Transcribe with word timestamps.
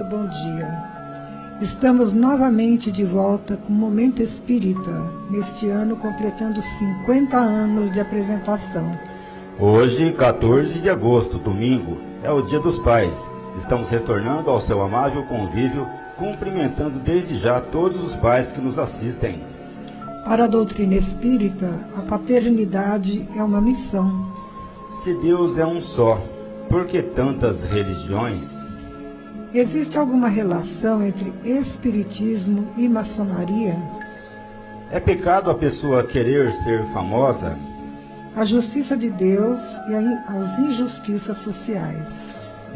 muito 0.00 0.04
bom 0.04 0.26
dia. 0.26 0.68
Estamos 1.60 2.12
novamente 2.14 2.90
de 2.90 3.04
volta 3.04 3.56
com 3.58 3.70
o 3.70 3.76
Momento 3.76 4.22
Espírita, 4.22 4.90
neste 5.30 5.68
ano 5.68 5.96
completando 5.96 6.60
50 6.62 7.36
anos 7.36 7.92
de 7.92 8.00
apresentação. 8.00 8.98
Hoje, 9.58 10.12
14 10.12 10.80
de 10.80 10.88
agosto, 10.88 11.36
domingo, 11.36 11.98
é 12.22 12.30
o 12.30 12.40
Dia 12.40 12.60
dos 12.60 12.78
Pais. 12.78 13.30
Estamos 13.58 13.90
retornando 13.90 14.48
ao 14.48 14.60
seu 14.60 14.80
amável 14.80 15.22
convívio, 15.24 15.86
cumprimentando 16.16 16.98
desde 16.98 17.36
já 17.36 17.60
todos 17.60 18.02
os 18.02 18.16
pais 18.16 18.50
que 18.50 18.60
nos 18.60 18.78
assistem. 18.78 19.42
Para 20.24 20.44
a 20.44 20.48
doutrina 20.48 20.94
espírita, 20.94 21.68
a 21.96 22.00
paternidade 22.02 23.28
é 23.36 23.42
uma 23.42 23.60
missão. 23.60 24.32
Se 24.94 25.12
Deus 25.14 25.58
é 25.58 25.66
um 25.66 25.82
só, 25.82 26.22
por 26.70 26.86
que 26.86 27.02
tantas 27.02 27.62
religiões? 27.62 28.69
Existe 29.52 29.98
alguma 29.98 30.28
relação 30.28 31.04
entre 31.04 31.32
espiritismo 31.44 32.68
e 32.76 32.88
maçonaria? 32.88 33.76
É 34.92 35.00
pecado 35.00 35.50
a 35.50 35.54
pessoa 35.54 36.04
querer 36.04 36.52
ser 36.52 36.84
famosa? 36.92 37.58
A 38.36 38.44
justiça 38.44 38.96
de 38.96 39.10
Deus 39.10 39.60
e 39.88 39.94
as 40.28 40.58
injustiças 40.60 41.38
sociais. 41.38 42.08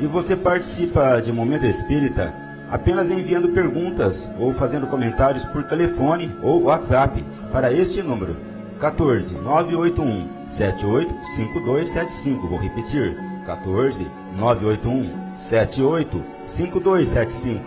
E 0.01 0.07
você 0.07 0.35
participa 0.35 1.21
de 1.21 1.33
Momento 1.33 1.65
Espírita 1.65 2.35
apenas 2.69 3.09
enviando 3.09 3.51
perguntas 3.51 4.29
ou 4.37 4.53
fazendo 4.53 4.89
comentários 4.89 5.45
por 5.45 5.63
telefone 5.63 6.37
ou 6.43 6.65
WhatsApp 6.65 7.25
para 7.53 7.73
este 7.73 8.03
número 8.03 8.37
14 8.81 9.33
981 9.37 10.29
78 10.45 11.15
5275. 11.37 12.49
Vou 12.49 12.59
repetir: 12.59 13.17
14 13.47 14.11
981 14.37 15.37
78 15.37 16.34
5275. 16.45 17.63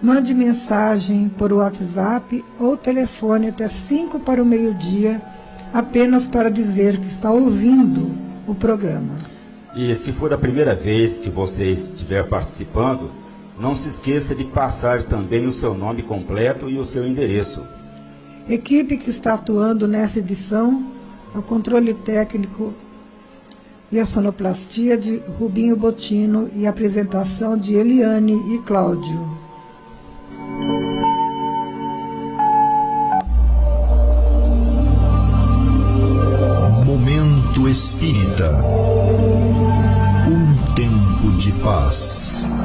Mande 0.00 0.32
mensagem 0.32 1.28
por 1.28 1.52
WhatsApp 1.52 2.44
ou 2.60 2.76
telefone 2.76 3.48
até 3.48 3.66
5 3.66 4.20
para 4.20 4.40
o 4.42 4.46
meio-dia 4.46 5.20
apenas 5.72 6.28
para 6.28 6.50
dizer 6.50 6.98
que 6.98 7.08
está 7.08 7.30
ouvindo 7.30 8.10
o 8.46 8.54
programa. 8.54 9.14
E 9.74 9.94
se 9.94 10.12
for 10.12 10.32
a 10.32 10.38
primeira 10.38 10.74
vez 10.74 11.18
que 11.18 11.28
você 11.28 11.72
estiver 11.72 12.26
participando, 12.28 13.10
não 13.58 13.74
se 13.74 13.88
esqueça 13.88 14.34
de 14.34 14.44
passar 14.44 15.04
também 15.04 15.46
o 15.46 15.52
seu 15.52 15.74
nome 15.74 16.02
completo 16.02 16.68
e 16.68 16.78
o 16.78 16.84
seu 16.84 17.06
endereço. 17.06 17.62
Equipe 18.48 18.96
que 18.96 19.10
está 19.10 19.34
atuando 19.34 19.86
nessa 19.86 20.20
edição 20.20 20.90
é 21.34 21.38
o 21.38 21.42
controle 21.42 21.92
técnico 21.92 22.72
e 23.90 23.98
a 23.98 24.06
sonoplastia 24.06 24.96
de 24.96 25.16
Rubinho 25.38 25.76
Botino 25.76 26.50
e 26.54 26.66
a 26.66 26.70
apresentação 26.70 27.56
de 27.56 27.74
Eliane 27.74 28.54
e 28.54 28.58
Cláudio. 28.58 29.38
Momento 36.84 37.68
Espírita. 37.68 38.52
Um 40.28 40.74
tempo 40.74 41.36
de 41.38 41.52
paz. 41.62 42.57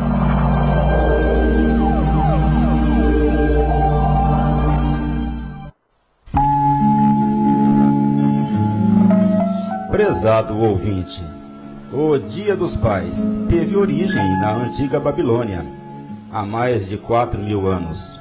Prezado 10.06 10.58
ouvinte, 10.60 11.24
o 11.90 12.18
Dia 12.18 12.58
dos 12.58 12.76
Pais 12.76 13.26
teve 13.50 13.78
origem 13.78 14.22
na 14.42 14.54
antiga 14.54 15.00
Babilônia, 15.00 15.66
há 16.30 16.46
mais 16.46 16.90
de 16.90 16.98
quatro 16.98 17.42
mil 17.42 17.66
anos. 17.68 18.20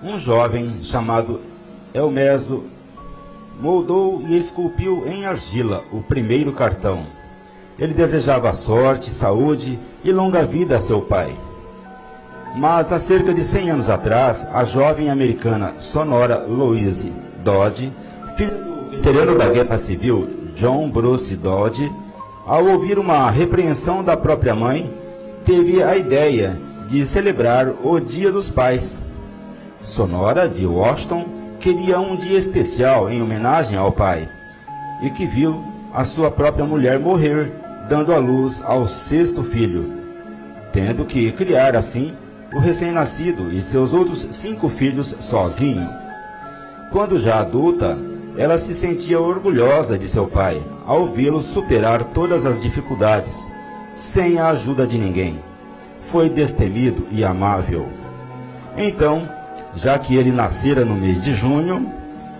Um 0.00 0.16
jovem 0.16 0.78
chamado 0.80 1.40
Elmeso 1.92 2.62
moldou 3.60 4.22
e 4.28 4.38
esculpiu 4.38 5.08
em 5.08 5.26
argila 5.26 5.82
o 5.92 6.00
primeiro 6.02 6.52
cartão. 6.52 7.02
Ele 7.76 7.94
desejava 7.94 8.52
sorte, 8.52 9.10
saúde 9.10 9.76
e 10.04 10.12
longa 10.12 10.44
vida 10.44 10.76
a 10.76 10.80
seu 10.80 11.02
pai. 11.02 11.36
Mas 12.54 12.92
há 12.92 12.98
cerca 12.98 13.34
de 13.34 13.44
100 13.44 13.70
anos 13.72 13.90
atrás, 13.90 14.46
a 14.52 14.62
jovem 14.62 15.10
americana 15.10 15.74
Sonora 15.80 16.46
Louise 16.46 17.12
Dodge, 17.42 17.92
filha 18.36 18.52
do 18.52 18.90
veterano 18.92 19.36
da 19.36 19.48
Guerra 19.48 19.76
Civil 19.78 20.37
John 20.58 20.90
Bruce 20.90 21.36
Dodge, 21.36 21.88
ao 22.44 22.66
ouvir 22.66 22.98
uma 22.98 23.30
repreensão 23.30 24.02
da 24.02 24.16
própria 24.16 24.56
mãe, 24.56 24.92
teve 25.44 25.80
a 25.84 25.96
ideia 25.96 26.60
de 26.88 27.06
celebrar 27.06 27.68
o 27.84 28.00
Dia 28.00 28.32
dos 28.32 28.50
Pais. 28.50 29.00
Sonora 29.82 30.48
de 30.48 30.66
Washington 30.66 31.26
queria 31.60 32.00
um 32.00 32.16
dia 32.16 32.36
especial 32.36 33.08
em 33.08 33.22
homenagem 33.22 33.78
ao 33.78 33.92
pai, 33.92 34.28
e 35.00 35.10
que 35.10 35.26
viu 35.26 35.62
a 35.94 36.02
sua 36.02 36.28
própria 36.28 36.64
mulher 36.64 36.98
morrer, 36.98 37.52
dando 37.88 38.12
à 38.12 38.18
luz 38.18 38.60
ao 38.66 38.88
sexto 38.88 39.44
filho, 39.44 39.92
tendo 40.72 41.04
que 41.04 41.30
criar 41.30 41.76
assim 41.76 42.16
o 42.52 42.58
recém-nascido 42.58 43.52
e 43.52 43.62
seus 43.62 43.94
outros 43.94 44.26
cinco 44.32 44.68
filhos 44.68 45.14
sozinho. 45.20 45.88
Quando 46.90 47.16
já 47.16 47.38
adulta, 47.38 47.96
ela 48.38 48.56
se 48.56 48.72
sentia 48.72 49.20
orgulhosa 49.20 49.98
de 49.98 50.08
seu 50.08 50.28
pai 50.28 50.62
ao 50.86 51.08
vê-lo 51.08 51.42
superar 51.42 52.04
todas 52.04 52.46
as 52.46 52.60
dificuldades, 52.60 53.50
sem 53.94 54.38
a 54.38 54.50
ajuda 54.50 54.86
de 54.86 54.96
ninguém. 54.96 55.40
Foi 56.02 56.28
destemido 56.28 57.04
e 57.10 57.24
amável. 57.24 57.88
Então, 58.76 59.28
já 59.74 59.98
que 59.98 60.14
ele 60.14 60.30
nascera 60.30 60.84
no 60.84 60.94
mês 60.94 61.20
de 61.20 61.34
junho, 61.34 61.92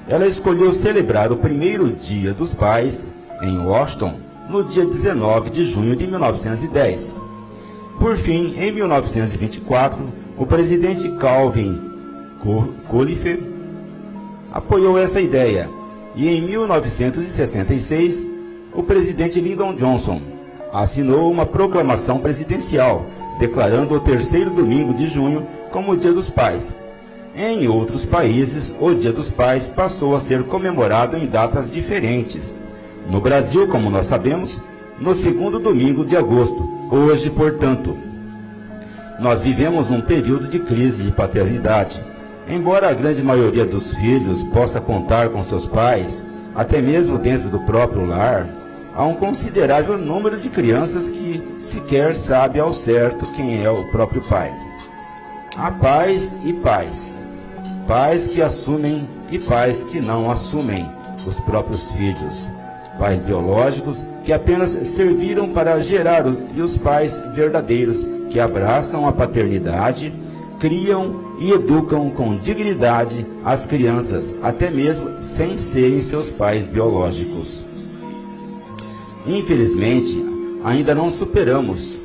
ela 0.09 0.25
escolheu 0.25 0.73
celebrar 0.73 1.33
o 1.33 1.37
primeiro 1.37 1.93
Dia 1.93 2.33
dos 2.33 2.55
Pais 2.55 3.05
em 3.43 3.59
Washington 3.59 4.21
no 4.49 4.63
dia 4.63 4.87
19 4.87 5.51
de 5.51 5.65
junho 5.65 5.97
de 5.97 6.07
1910. 6.07 7.17
Por 7.99 8.17
fim, 8.17 8.55
em 8.57 8.71
1924, 8.71 9.99
o 10.37 10.47
presidente 10.47 11.09
Calvin 11.19 11.79
Coolidge 12.89 13.43
apoiou 14.53 14.97
essa 14.97 15.21
ideia 15.21 15.69
e 16.19 16.29
em 16.29 16.43
1966, 16.43 18.27
o 18.75 18.83
presidente 18.83 19.41
Lyndon 19.41 19.75
Johnson 19.75 20.21
assinou 20.71 21.33
uma 21.33 21.47
proclamação 21.47 22.19
presidencial 22.19 23.07
declarando 23.39 23.95
o 23.95 24.01
terceiro 24.01 24.51
domingo 24.51 24.93
de 24.93 25.07
junho 25.07 25.47
como 25.71 25.93
o 25.93 25.97
Dia 25.97 26.13
dos 26.13 26.29
Pais, 26.29 26.75
em 27.41 27.69
outros 27.69 28.05
países, 28.05 28.75
o 28.81 28.93
Dia 28.93 29.13
dos 29.13 29.31
Pais 29.31 29.69
passou 29.69 30.17
a 30.17 30.19
ser 30.19 30.43
comemorado 30.43 31.17
em 31.17 31.25
datas 31.25 31.71
diferentes. 31.71 32.57
No 33.09 33.21
Brasil, 33.21 33.69
como 33.69 33.89
nós 33.89 34.09
sabemos, 34.09 34.61
no 34.99 35.15
segundo 35.15 35.61
domingo 35.61 36.05
de 36.05 36.17
agosto. 36.17 36.69
Hoje, 36.91 37.31
portanto, 37.31 37.97
nós 39.21 39.41
vivemos 39.41 39.89
um 39.89 40.01
período 40.01 40.49
de 40.49 40.59
crise 40.59 41.05
de 41.05 41.13
paternidade. 41.13 42.05
Embora 42.51 42.89
a 42.89 42.95
grande 42.95 43.23
maioria 43.23 43.67
dos 43.67 43.93
filhos 43.95 44.43
possa 44.43 44.81
contar 44.81 45.29
com 45.29 45.43
seus 45.43 45.67
pais, 45.67 46.25
até 46.55 46.81
mesmo 46.81 47.19
dentro 47.19 47.51
do 47.51 47.61
próprio 47.61 48.07
lar, 48.07 48.49
há 48.95 49.05
um 49.05 49.15
considerável 49.15 49.99
número 49.99 50.39
de 50.39 50.49
crianças 50.49 51.13
que 51.13 51.43
sequer 51.59 52.17
sabe 52.17 52.59
ao 52.59 52.73
certo 52.73 53.31
quem 53.33 53.63
é 53.63 53.71
o 53.71 53.91
próprio 53.91 54.23
pai. 54.27 54.51
Há 55.59 55.71
pais 55.73 56.39
e 56.43 56.55
pais. 56.55 57.19
Pais 57.87 58.27
que 58.27 58.41
assumem 58.41 59.07
e 59.31 59.39
pais 59.39 59.85
que 59.85 60.01
não 60.01 60.31
assumem 60.31 60.91
os 61.27 61.39
próprios 61.41 61.91
filhos. 61.91 62.49
Pais 62.99 63.23
biológicos 63.23 64.07
que 64.25 64.33
apenas 64.33 64.71
serviram 64.71 65.51
para 65.51 65.81
gerar 65.81 66.25
e 66.55 66.63
os 66.63 66.79
pais 66.79 67.23
verdadeiros 67.35 68.07
que 68.31 68.41
abraçam 68.41 69.07
a 69.07 69.13
paternidade, 69.13 70.15
criam 70.59 71.28
e 71.39 71.53
educam 71.53 72.11
com 72.11 72.37
dignidade 72.37 73.27
as 73.45 73.65
crianças, 73.65 74.37
até 74.43 74.71
mesmo 74.71 75.23
sem 75.23 75.57
serem 75.57 76.01
seus 76.03 76.31
pais 76.31 76.67
biológicos. 76.67 77.65
Infelizmente, 79.27 80.25
ainda 80.65 80.95
não 80.95 81.11
superamos 81.11 81.99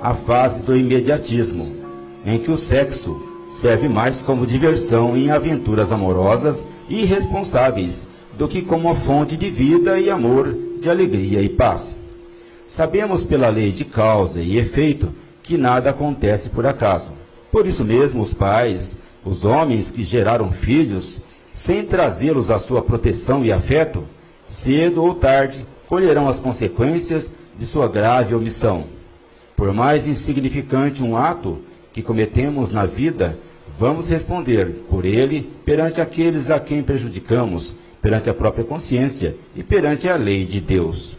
a 0.00 0.14
fase 0.14 0.62
do 0.62 0.76
imediatismo, 0.76 1.76
em 2.24 2.38
que 2.38 2.50
o 2.50 2.56
sexo 2.56 3.20
serve 3.48 3.88
mais 3.88 4.22
como 4.22 4.46
diversão 4.46 5.16
em 5.16 5.30
aventuras 5.30 5.90
amorosas 5.90 6.66
e 6.88 7.02
irresponsáveis 7.02 8.06
do 8.38 8.46
que 8.46 8.62
como 8.62 8.88
uma 8.88 8.94
fonte 8.94 9.36
de 9.36 9.50
vida 9.50 9.98
e 9.98 10.08
amor, 10.08 10.56
de 10.80 10.88
alegria 10.88 11.42
e 11.42 11.48
paz. 11.48 11.96
Sabemos 12.64 13.24
pela 13.24 13.48
lei 13.48 13.72
de 13.72 13.84
causa 13.84 14.40
e 14.40 14.56
efeito 14.56 15.12
que 15.42 15.58
nada 15.58 15.90
acontece 15.90 16.48
por 16.48 16.64
acaso. 16.64 17.19
Por 17.50 17.66
isso 17.66 17.84
mesmo, 17.84 18.22
os 18.22 18.32
pais, 18.32 18.98
os 19.24 19.44
homens 19.44 19.90
que 19.90 20.04
geraram 20.04 20.50
filhos, 20.50 21.20
sem 21.52 21.84
trazê-los 21.84 22.50
à 22.50 22.58
sua 22.58 22.80
proteção 22.80 23.44
e 23.44 23.52
afeto, 23.52 24.04
cedo 24.44 25.02
ou 25.02 25.14
tarde 25.14 25.66
colherão 25.88 26.28
as 26.28 26.38
consequências 26.38 27.32
de 27.58 27.66
sua 27.66 27.88
grave 27.88 28.34
omissão. 28.34 28.84
Por 29.56 29.72
mais 29.74 30.06
insignificante 30.06 31.02
um 31.02 31.16
ato 31.16 31.58
que 31.92 32.02
cometemos 32.02 32.70
na 32.70 32.86
vida, 32.86 33.36
vamos 33.78 34.08
responder 34.08 34.84
por 34.88 35.04
ele 35.04 35.50
perante 35.64 36.00
aqueles 36.00 36.50
a 36.50 36.60
quem 36.60 36.82
prejudicamos, 36.82 37.76
perante 38.00 38.30
a 38.30 38.34
própria 38.34 38.64
consciência 38.64 39.36
e 39.54 39.62
perante 39.62 40.08
a 40.08 40.16
lei 40.16 40.44
de 40.44 40.60
Deus. 40.60 41.18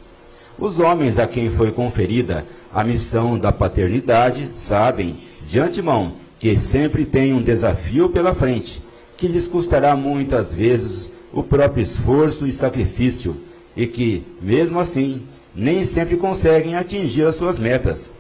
Os 0.58 0.80
homens 0.80 1.20
a 1.20 1.28
quem 1.28 1.52
foi 1.52 1.72
conferida 1.72 2.46
a 2.74 2.84
missão 2.84 3.38
da 3.38 3.52
paternidade 3.52 4.50
sabem, 4.54 5.20
de 5.46 5.60
antemão, 5.60 6.14
que 6.42 6.58
sempre 6.58 7.06
tem 7.06 7.36
um 7.36 7.42
desafio 7.42 8.10
pela 8.10 8.34
frente, 8.34 8.82
que 9.16 9.28
lhes 9.28 9.48
custará 9.48 9.96
muitas 9.96 10.52
vezes 10.52 11.12
o 11.32 11.44
próprio 11.44 11.84
esforço 11.84 12.48
e 12.48 12.52
sacrifício, 12.52 13.38
e 13.78 13.86
que, 13.86 14.24
mesmo 14.42 14.80
assim, 14.80 15.22
nem 15.56 15.86
sempre 15.86 16.18
conseguem 16.18 16.76
atingir 16.76 17.26
as 17.26 17.36
suas 17.36 17.60
metas. 17.60 18.12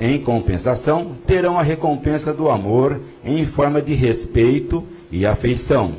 Em 0.00 0.18
compensação, 0.18 1.12
terão 1.26 1.58
a 1.58 1.62
recompensa 1.62 2.32
do 2.32 2.48
amor 2.48 3.02
em 3.22 3.44
forma 3.44 3.82
de 3.82 3.92
respeito 3.92 4.82
e 5.12 5.26
afeição. 5.26 5.96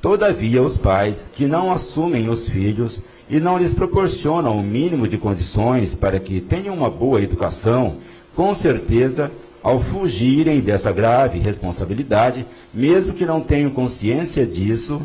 Todavia, 0.00 0.62
os 0.62 0.78
pais 0.78 1.30
que 1.34 1.44
não 1.44 1.70
assumem 1.70 2.30
os 2.30 2.48
filhos 2.48 3.02
e 3.28 3.38
não 3.38 3.58
lhes 3.58 3.74
proporcionam 3.74 4.56
o 4.56 4.62
mínimo 4.62 5.06
de 5.06 5.18
condições 5.18 5.94
para 5.94 6.18
que 6.18 6.40
tenham 6.40 6.74
uma 6.74 6.88
boa 6.88 7.20
educação, 7.20 7.98
com 8.34 8.54
certeza 8.54 9.30
ao 9.62 9.80
fugirem 9.80 10.60
dessa 10.60 10.90
grave 10.92 11.38
responsabilidade, 11.38 12.46
mesmo 12.72 13.12
que 13.12 13.26
não 13.26 13.40
tenham 13.40 13.70
consciência 13.70 14.46
disso, 14.46 15.02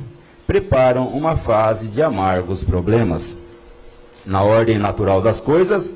preparam 0.47 1.07
uma 1.07 1.35
fase 1.35 1.87
de 1.87 2.01
amargos 2.01 2.63
problemas. 2.63 3.37
Na 4.25 4.41
ordem 4.43 4.79
natural 4.79 5.21
das 5.21 5.39
coisas, 5.39 5.95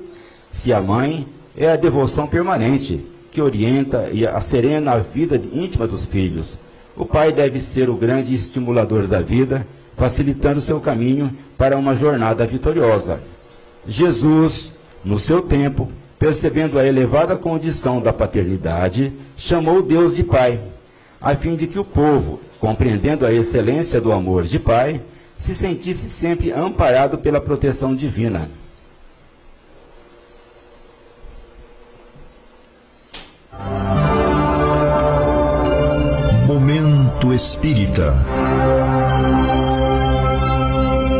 se 0.49 0.73
a 0.73 0.81
mãe 0.81 1.27
é 1.55 1.71
a 1.71 1.75
devoção 1.75 2.27
permanente 2.27 3.05
que 3.31 3.41
orienta 3.41 4.09
e 4.11 4.25
serena 4.41 4.93
a 4.93 4.99
vida 4.99 5.39
íntima 5.53 5.87
dos 5.87 6.05
filhos, 6.05 6.57
o 6.95 7.05
pai 7.05 7.31
deve 7.31 7.61
ser 7.61 7.89
o 7.89 7.95
grande 7.95 8.33
estimulador 8.33 9.07
da 9.07 9.21
vida, 9.21 9.65
facilitando 9.95 10.59
seu 10.59 10.79
caminho 10.79 11.33
para 11.57 11.77
uma 11.77 11.95
jornada 11.95 12.45
vitoriosa. 12.45 13.21
Jesus, 13.87 14.73
no 15.03 15.17
seu 15.17 15.41
tempo, 15.41 15.89
percebendo 16.19 16.77
a 16.77 16.85
elevada 16.85 17.37
condição 17.37 18.01
da 18.01 18.11
paternidade, 18.11 19.13
chamou 19.37 19.81
Deus 19.81 20.13
de 20.13 20.23
Pai, 20.23 20.59
a 21.21 21.33
fim 21.33 21.55
de 21.55 21.65
que 21.65 21.79
o 21.79 21.85
povo, 21.85 22.41
compreendendo 22.59 23.25
a 23.25 23.31
excelência 23.31 24.01
do 24.01 24.11
amor 24.11 24.43
de 24.43 24.59
Pai, 24.59 25.01
se 25.37 25.55
sentisse 25.55 26.09
sempre 26.09 26.51
amparado 26.51 27.17
pela 27.17 27.39
proteção 27.39 27.95
divina. 27.95 28.51
Momento 36.45 37.33
Espírita. 37.33 38.13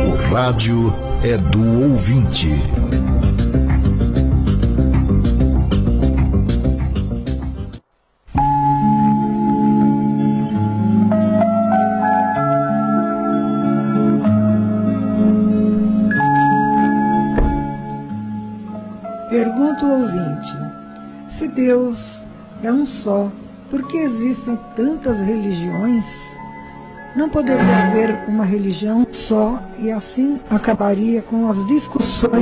O 0.06 0.34
rádio 0.34 0.94
é 1.24 1.38
do 1.38 1.90
ouvinte. 1.90 2.50
Pergunta 19.40 19.86
o 19.86 20.02
ouvinte: 20.02 20.54
se 21.26 21.48
Deus 21.48 22.26
é 22.62 22.70
um 22.70 22.84
só, 22.84 23.32
por 23.70 23.88
que 23.88 23.96
existem 23.96 24.58
tantas 24.76 25.16
religiões? 25.16 26.04
Não 27.16 27.26
poderia 27.30 27.86
haver 27.86 28.28
uma 28.28 28.44
religião 28.44 29.06
só 29.10 29.58
e 29.78 29.90
assim 29.90 30.38
acabaria 30.50 31.22
com 31.22 31.48
as 31.48 31.66
discussões 31.66 32.34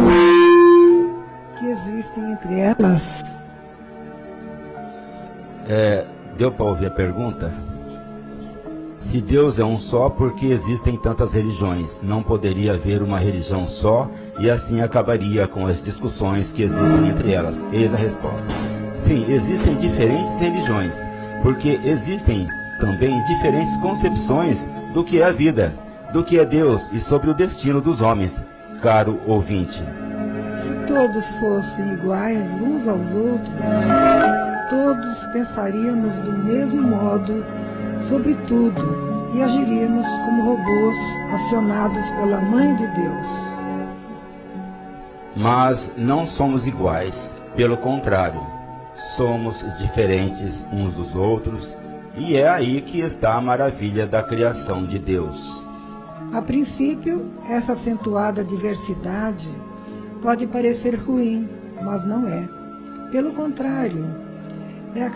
que 1.60 1.66
existem 1.66 2.32
entre 2.32 2.58
elas? 2.58 3.22
É, 5.68 6.04
deu 6.36 6.50
para 6.50 6.66
ouvir 6.66 6.86
a 6.86 6.90
pergunta? 6.90 7.52
Se 9.08 9.22
Deus 9.22 9.58
é 9.58 9.64
um 9.64 9.78
só, 9.78 10.10
por 10.10 10.34
que 10.34 10.50
existem 10.50 10.94
tantas 10.94 11.32
religiões? 11.32 11.98
Não 12.02 12.22
poderia 12.22 12.74
haver 12.74 13.02
uma 13.02 13.18
religião 13.18 13.66
só 13.66 14.06
e 14.38 14.50
assim 14.50 14.82
acabaria 14.82 15.48
com 15.48 15.66
as 15.66 15.80
discussões 15.80 16.52
que 16.52 16.62
existem 16.62 17.08
entre 17.08 17.32
elas? 17.32 17.64
Eis 17.72 17.94
a 17.94 17.96
resposta. 17.96 18.46
Sim, 18.94 19.24
existem 19.32 19.76
diferentes 19.76 20.38
religiões, 20.38 20.94
porque 21.42 21.80
existem 21.84 22.46
também 22.80 23.24
diferentes 23.24 23.74
concepções 23.78 24.68
do 24.92 25.02
que 25.02 25.22
é 25.22 25.24
a 25.24 25.32
vida, 25.32 25.74
do 26.12 26.22
que 26.22 26.38
é 26.38 26.44
Deus 26.44 26.90
e 26.92 27.00
sobre 27.00 27.30
o 27.30 27.34
destino 27.34 27.80
dos 27.80 28.02
homens, 28.02 28.44
caro 28.82 29.18
ouvinte. 29.26 29.82
Se 30.62 30.86
todos 30.86 31.26
fossem 31.40 31.94
iguais 31.94 32.46
uns 32.60 32.86
aos 32.86 33.10
outros, 33.14 33.54
todos 34.68 35.26
pensaríamos 35.32 36.14
do 36.16 36.32
mesmo 36.44 36.82
modo 36.82 37.42
sobre 38.02 38.34
tudo 38.46 39.08
e 39.34 39.42
agiríamos 39.42 40.06
como 40.24 40.42
robôs 40.42 40.96
acionados 41.32 42.08
pela 42.10 42.40
Mãe 42.40 42.74
de 42.76 42.86
Deus. 42.88 43.26
Mas 45.36 45.94
não 45.96 46.26
somos 46.26 46.66
iguais, 46.66 47.32
pelo 47.54 47.76
contrário, 47.76 48.40
somos 49.16 49.64
diferentes 49.78 50.66
uns 50.72 50.94
dos 50.94 51.14
outros, 51.14 51.76
e 52.16 52.36
é 52.36 52.48
aí 52.48 52.80
que 52.80 53.00
está 53.00 53.34
a 53.34 53.40
maravilha 53.40 54.06
da 54.06 54.22
criação 54.22 54.84
de 54.84 54.98
Deus. 54.98 55.62
A 56.32 56.42
princípio, 56.42 57.30
essa 57.48 57.72
acentuada 57.72 58.42
diversidade 58.42 59.50
pode 60.20 60.46
parecer 60.46 60.96
ruim, 60.96 61.48
mas 61.80 62.04
não 62.04 62.26
é. 62.26 62.48
Pelo 63.10 63.32
contrário, 63.32 64.04
é 64.94 65.04
a 65.04 65.10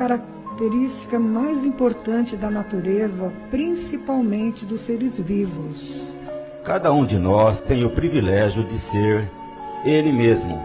característica 0.53 1.19
mais 1.19 1.65
importante 1.65 2.37
da 2.37 2.51
natureza, 2.51 3.33
principalmente 3.51 4.67
dos 4.67 4.81
seres 4.83 5.19
vivos. 5.19 6.07
Cada 6.63 6.93
um 6.93 7.05
de 7.05 7.19
nós 7.19 7.61
tem 7.61 7.85
o 7.85 7.91
privilégio 7.91 8.63
de 8.65 8.79
ser 8.79 9.31
ele 9.85 10.13
mesmo, 10.13 10.63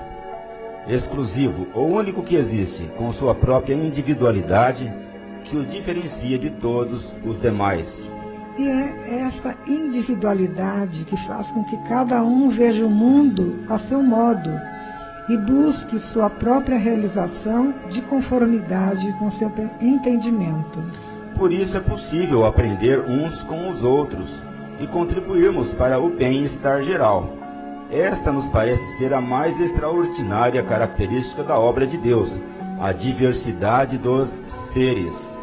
exclusivo 0.88 1.68
ou 1.74 1.90
único 1.90 2.22
que 2.22 2.36
existe, 2.36 2.90
com 2.98 3.12
sua 3.12 3.34
própria 3.34 3.74
individualidade 3.74 4.94
que 5.46 5.56
o 5.56 5.66
diferencia 5.66 6.38
de 6.38 6.50
todos 6.50 7.16
os 7.26 7.40
demais. 7.40 8.12
E 8.58 8.68
é 8.68 9.22
essa 9.22 9.56
individualidade 9.68 11.06
que 11.06 11.16
faz 11.26 11.48
com 11.52 11.64
que 11.64 11.78
cada 11.88 12.22
um 12.24 12.50
veja 12.50 12.86
o 12.86 12.90
mundo 12.90 13.64
a 13.70 13.78
seu 13.78 14.04
modo 14.04 14.50
e 15.30 15.38
busque 15.38 16.00
sua 16.00 16.30
própria 16.30 16.78
realização 16.78 17.74
de 17.90 18.02
conformidade 18.02 19.12
com 19.20 19.30
seu 19.30 19.52
entendimento. 19.82 20.82
Por 21.36 21.52
isso 21.52 21.78
é 21.78 21.80
possível 21.80 22.46
aprender 22.46 23.00
uns 23.02 23.44
com 23.44 23.70
os 23.70 23.84
outros 23.84 24.42
e 24.80 24.88
contribuirmos 24.88 25.74
para 25.74 26.00
o 26.00 26.10
bem-estar 26.10 26.84
geral. 26.84 27.34
Esta 27.92 28.32
nos 28.32 28.48
parece 28.48 28.98
ser 28.98 29.14
a 29.14 29.22
mais 29.22 29.60
extraordinária 29.60 30.62
característica 30.64 31.44
da 31.44 31.58
obra 31.58 31.86
de 31.86 31.98
Deus, 31.98 32.40
a 32.80 32.92
diversidade 32.92 33.98
dos 33.98 34.40
seres. 34.48 35.36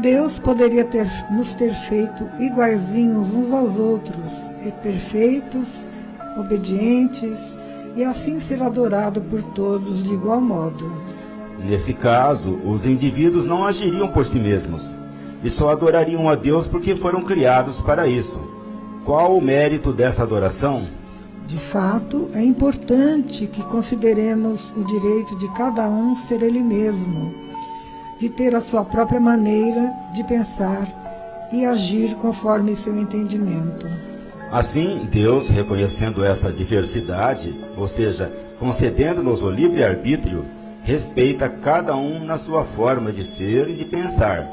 Deus 0.00 0.38
poderia 0.38 0.84
ter, 0.84 1.06
nos 1.30 1.54
ter 1.54 1.74
feito 1.74 2.28
iguaizinhos 2.38 3.34
uns 3.34 3.52
aos 3.52 3.78
outros, 3.78 4.32
e 4.64 4.72
perfeitos, 4.72 5.84
obedientes, 6.38 7.56
e 7.96 8.04
assim 8.04 8.40
ser 8.40 8.62
adorado 8.62 9.20
por 9.20 9.42
todos 9.42 10.02
de 10.02 10.14
igual 10.14 10.40
modo. 10.40 10.90
Nesse 11.58 11.94
caso, 11.94 12.58
os 12.64 12.86
indivíduos 12.86 13.46
não 13.46 13.64
agiriam 13.64 14.08
por 14.08 14.24
si 14.24 14.40
mesmos, 14.40 14.94
e 15.44 15.50
só 15.50 15.70
adorariam 15.70 16.28
a 16.28 16.34
Deus 16.34 16.66
porque 16.66 16.96
foram 16.96 17.22
criados 17.22 17.80
para 17.80 18.08
isso. 18.08 18.40
Qual 19.04 19.36
o 19.36 19.42
mérito 19.42 19.92
dessa 19.92 20.22
adoração? 20.22 20.86
De 21.46 21.58
fato, 21.58 22.28
é 22.34 22.42
importante 22.42 23.46
que 23.46 23.62
consideremos 23.64 24.72
o 24.76 24.84
direito 24.84 25.36
de 25.38 25.48
cada 25.54 25.88
um 25.88 26.14
ser 26.14 26.42
ele 26.42 26.60
mesmo, 26.60 27.34
de 28.18 28.28
ter 28.28 28.54
a 28.54 28.60
sua 28.60 28.84
própria 28.84 29.20
maneira 29.20 29.92
de 30.14 30.22
pensar 30.24 31.50
e 31.52 31.66
agir 31.66 32.14
conforme 32.16 32.76
seu 32.76 32.96
entendimento. 32.96 33.86
Assim, 34.52 35.08
Deus, 35.10 35.48
reconhecendo 35.48 36.22
essa 36.22 36.52
diversidade, 36.52 37.58
ou 37.74 37.86
seja, 37.86 38.30
concedendo-nos 38.58 39.42
o 39.42 39.48
livre-arbítrio, 39.48 40.44
respeita 40.82 41.48
cada 41.48 41.96
um 41.96 42.22
na 42.22 42.36
sua 42.36 42.62
forma 42.62 43.10
de 43.10 43.24
ser 43.24 43.70
e 43.70 43.76
de 43.76 43.86
pensar, 43.86 44.46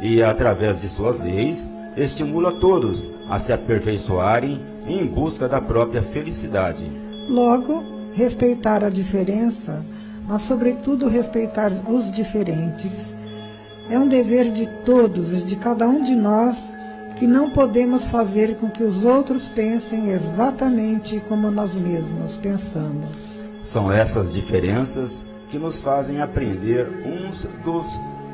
e, 0.00 0.22
através 0.22 0.80
de 0.80 0.88
suas 0.88 1.18
leis, 1.18 1.68
estimula 1.98 2.50
todos 2.50 3.10
a 3.28 3.38
se 3.38 3.52
aperfeiçoarem 3.52 4.58
em 4.88 5.04
busca 5.04 5.46
da 5.46 5.60
própria 5.60 6.00
felicidade. 6.00 6.84
Logo, 7.28 7.84
respeitar 8.14 8.82
a 8.82 8.88
diferença, 8.88 9.84
mas, 10.26 10.40
sobretudo, 10.40 11.08
respeitar 11.08 11.70
os 11.90 12.10
diferentes, 12.10 13.14
é 13.90 13.98
um 13.98 14.08
dever 14.08 14.50
de 14.50 14.66
todos, 14.82 15.46
de 15.46 15.56
cada 15.56 15.86
um 15.86 16.02
de 16.02 16.16
nós 16.16 16.72
que 17.22 17.26
não 17.28 17.50
podemos 17.50 18.04
fazer 18.06 18.56
com 18.56 18.68
que 18.68 18.82
os 18.82 19.04
outros 19.04 19.48
pensem 19.48 20.10
exatamente 20.10 21.22
como 21.28 21.52
nós 21.52 21.76
mesmos 21.76 22.36
pensamos. 22.36 23.48
São 23.60 23.92
essas 23.92 24.32
diferenças 24.32 25.24
que 25.48 25.56
nos 25.56 25.80
fazem 25.80 26.20
aprender 26.20 26.88
uns 27.06 27.46
dos 27.64 27.86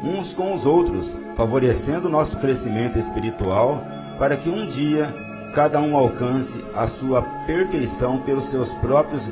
uns 0.02 0.32
com 0.32 0.54
os 0.54 0.64
outros, 0.64 1.14
favorecendo 1.36 2.08
nosso 2.08 2.38
crescimento 2.38 2.98
espiritual, 2.98 3.84
para 4.18 4.38
que 4.38 4.48
um 4.48 4.66
dia 4.66 5.14
cada 5.54 5.78
um 5.82 5.94
alcance 5.94 6.64
a 6.74 6.86
sua 6.86 7.20
perfeição 7.46 8.22
pelos 8.22 8.44
seus 8.44 8.72
próprios 8.76 9.30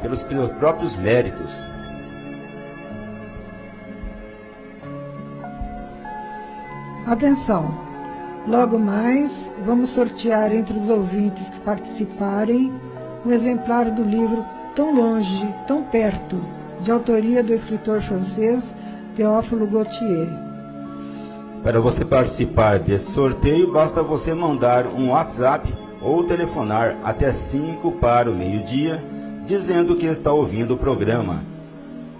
pelos 0.00 0.22
próprios 0.58 0.96
méritos. 0.96 1.62
Atenção! 7.06 7.89
Logo 8.46 8.78
mais, 8.78 9.52
vamos 9.66 9.90
sortear 9.90 10.54
entre 10.54 10.76
os 10.76 10.88
ouvintes 10.88 11.50
que 11.50 11.60
participarem 11.60 12.72
um 13.24 13.30
exemplar 13.30 13.90
do 13.90 14.02
livro 14.02 14.42
Tão 14.74 14.94
Longe, 14.94 15.46
Tão 15.66 15.82
Perto, 15.82 16.40
de 16.80 16.90
autoria 16.90 17.44
do 17.44 17.52
escritor 17.52 18.00
francês 18.00 18.74
Teófilo 19.14 19.66
Gautier. 19.66 20.28
Para 21.62 21.80
você 21.80 22.02
participar 22.02 22.78
desse 22.78 23.12
sorteio, 23.12 23.70
basta 23.70 24.02
você 24.02 24.32
mandar 24.32 24.86
um 24.86 25.10
WhatsApp 25.10 25.70
ou 26.00 26.24
telefonar 26.24 26.96
até 27.04 27.30
5 27.30 27.92
para 27.92 28.30
o 28.30 28.34
meio-dia, 28.34 29.04
dizendo 29.44 29.94
que 29.96 30.06
está 30.06 30.32
ouvindo 30.32 30.72
o 30.72 30.78
programa. 30.78 31.44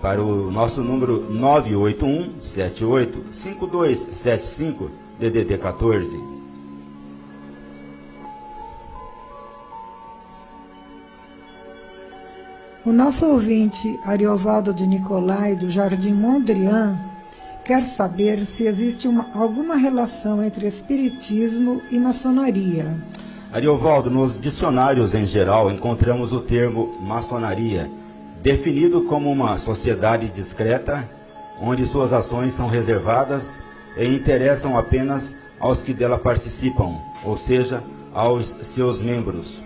Para 0.03 0.23
o 0.23 0.51
nosso 0.51 0.83
número 0.83 1.31
981 1.31 2.41
78 2.41 3.25
5275 3.31 5.10
DDD 5.21 5.59
14. 5.59 6.19
O 12.87 12.91
nosso 12.91 13.27
ouvinte 13.27 14.01
Ariovaldo 14.03 14.73
de 14.73 14.87
Nicolai, 14.87 15.55
do 15.55 15.69
Jardim 15.69 16.15
Mondrian, 16.15 16.99
quer 17.63 17.83
saber 17.83 18.47
se 18.47 18.65
existe 18.65 19.07
uma, 19.07 19.29
alguma 19.35 19.77
relação 19.77 20.43
entre 20.43 20.67
espiritismo 20.67 21.83
e 21.91 21.99
maçonaria. 21.99 22.97
Ariovaldo, 23.53 24.11
nos 24.11 24.41
dicionários 24.41 25.15
em 25.15 25.27
geral 25.27 25.71
encontramos 25.71 26.33
o 26.33 26.41
termo 26.41 26.97
maçonaria, 26.99 27.91
definido 28.43 29.03
como 29.03 29.31
uma 29.31 29.59
sociedade 29.59 30.31
discreta, 30.31 31.07
onde 31.61 31.87
suas 31.87 32.15
ações 32.15 32.55
são 32.55 32.69
reservadas 32.69 33.61
e 33.97 34.07
interessam 34.07 34.77
apenas 34.79 35.37
aos 35.59 35.83
que 35.83 35.93
dela 35.93 36.19
participam, 36.19 36.99
ou 37.25 37.37
seja, 37.37 37.83
aos 38.13 38.57
seus 38.63 39.01
membros. 39.01 39.63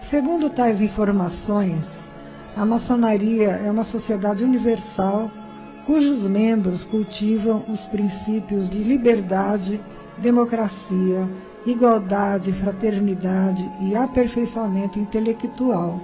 Segundo 0.00 0.50
tais 0.50 0.80
informações, 0.80 2.10
a 2.56 2.66
maçonaria 2.66 3.50
é 3.64 3.70
uma 3.70 3.84
sociedade 3.84 4.44
universal 4.44 5.30
cujos 5.86 6.20
membros 6.20 6.84
cultivam 6.84 7.64
os 7.68 7.80
princípios 7.82 8.68
de 8.68 8.78
liberdade, 8.78 9.80
democracia, 10.18 11.28
igualdade, 11.66 12.52
fraternidade 12.52 13.68
e 13.80 13.94
aperfeiçoamento 13.94 14.98
intelectual. 14.98 16.00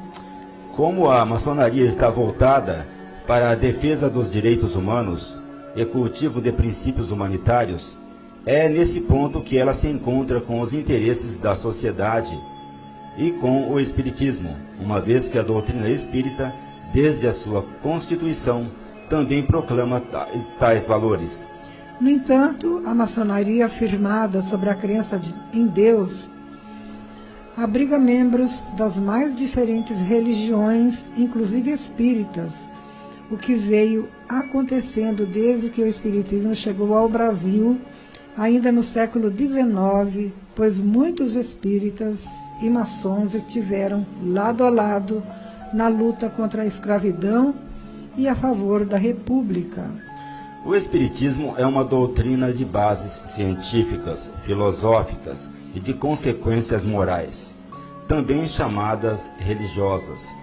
Como 0.75 1.11
a 1.11 1.25
maçonaria 1.25 1.85
está 1.85 2.09
voltada 2.09 2.87
para 3.27 3.51
a 3.51 3.55
defesa 3.55 4.09
dos 4.09 4.31
direitos 4.31 4.75
humanos, 4.75 5.39
e 5.75 5.85
cultivo 5.85 6.41
de 6.41 6.53
princípios 6.53 7.11
humanitários, 7.11 7.97
é 8.47 8.69
nesse 8.69 9.01
ponto 9.01 9.41
que 9.41 9.59
ela 9.59 9.73
se 9.73 9.89
encontra 9.89 10.41
com 10.41 10.61
os 10.61 10.73
interesses 10.73 11.37
da 11.37 11.55
sociedade 11.55 12.39
e 13.17 13.33
com 13.33 13.71
o 13.71 13.81
Espiritismo, 13.81 14.57
uma 14.81 15.01
vez 15.01 15.29
que 15.29 15.39
a 15.39 15.43
doutrina 15.43 15.89
espírita, 15.89 16.55
desde 16.93 17.27
a 17.27 17.33
sua 17.33 17.63
constituição, 17.83 18.71
também 19.11 19.43
proclama 19.43 20.01
tais, 20.59 20.87
valores. 20.87 21.51
No 22.01 22.09
entanto, 22.09 22.83
a 22.87 22.95
maçonaria 22.95 23.67
afirmada 23.67 24.41
sobre 24.41 24.71
a 24.71 24.75
crença 24.75 25.19
de, 25.19 25.35
em 25.53 25.67
Deus 25.67 26.31
abriga 27.57 27.99
membros 27.99 28.69
das 28.77 28.97
mais 28.97 29.35
diferentes 29.35 29.99
religiões, 29.99 31.11
inclusive 31.17 31.73
espíritas, 31.73 32.53
o 33.31 33.37
que 33.37 33.55
veio 33.55 34.09
acontecendo 34.29 35.27
desde 35.27 35.69
que 35.69 35.83
o 35.83 35.87
Espiritismo 35.87 36.55
chegou 36.55 36.95
ao 36.95 37.09
Brasil, 37.09 37.79
ainda 38.37 38.73
no 38.73 38.83
século 38.83 39.31
XIX, 39.31 40.33
pois 40.55 40.79
muitos 40.79 41.35
espíritas 41.35 42.25
e 42.63 42.71
maçons 42.71 43.35
estiveram 43.35 44.07
lado 44.25 44.65
a 44.65 44.71
lado 44.71 45.23
na 45.73 45.89
luta 45.89 46.31
contra 46.31 46.63
a 46.63 46.67
escravidão 46.67 47.55
e 48.17 48.27
a 48.27 48.35
favor 48.35 48.85
da 48.85 48.97
República. 48.97 49.85
O 50.65 50.75
Espiritismo 50.75 51.55
é 51.57 51.65
uma 51.65 51.85
doutrina 51.85 52.53
de 52.53 52.65
bases 52.65 53.23
científicas, 53.27 54.33
filosóficas 54.43 55.49
e 55.75 55.81
de 55.81 55.95
consequências 55.95 56.85
morais, 56.85 57.57
também 58.09 58.49
chamadas 58.49 59.31
religiosas 59.39 60.35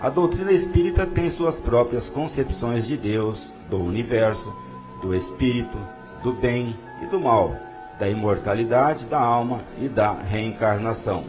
a 0.00 0.08
doutrina 0.08 0.52
espírita 0.52 1.04
tem 1.04 1.28
suas 1.28 1.60
próprias 1.60 2.08
concepções 2.08 2.86
de 2.86 2.96
Deus, 2.96 3.52
do 3.68 3.78
universo, 3.78 4.54
do 5.02 5.14
espírito, 5.14 5.76
do 6.22 6.32
bem 6.32 6.76
e 7.02 7.06
do 7.06 7.18
mal, 7.18 7.56
da 7.98 8.08
imortalidade 8.08 9.06
da 9.06 9.18
alma 9.18 9.60
e 9.80 9.88
da 9.88 10.12
reencarnação. 10.12 11.24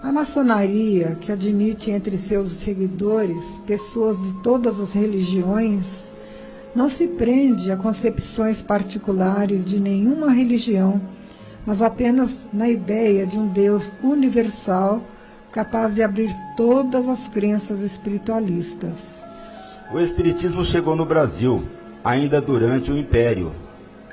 A 0.00 0.12
maçonaria, 0.12 1.16
que 1.20 1.32
admite 1.32 1.90
entre 1.90 2.16
seus 2.18 2.50
seguidores 2.52 3.42
pessoas 3.66 4.16
de 4.20 4.32
todas 4.42 4.78
as 4.80 4.92
religiões, 4.92 6.12
não 6.74 6.88
se 6.88 7.06
prende 7.06 7.70
a 7.70 7.76
concepções 7.76 8.62
particulares 8.62 9.64
de 9.64 9.78
nenhuma 9.78 10.30
religião, 10.30 11.00
mas 11.66 11.82
apenas 11.82 12.46
na 12.52 12.68
ideia 12.68 13.26
de 13.26 13.38
um 13.38 13.46
Deus 13.48 13.92
universal 14.02 15.02
capaz 15.52 15.94
de 15.94 16.02
abrir 16.02 16.34
todas 16.56 17.08
as 17.08 17.28
crenças 17.28 17.80
espiritualistas. 17.80 19.22
O 19.92 20.00
Espiritismo 20.00 20.64
chegou 20.64 20.96
no 20.96 21.04
Brasil 21.04 21.62
ainda 22.02 22.40
durante 22.40 22.90
o 22.90 22.96
Império, 22.96 23.52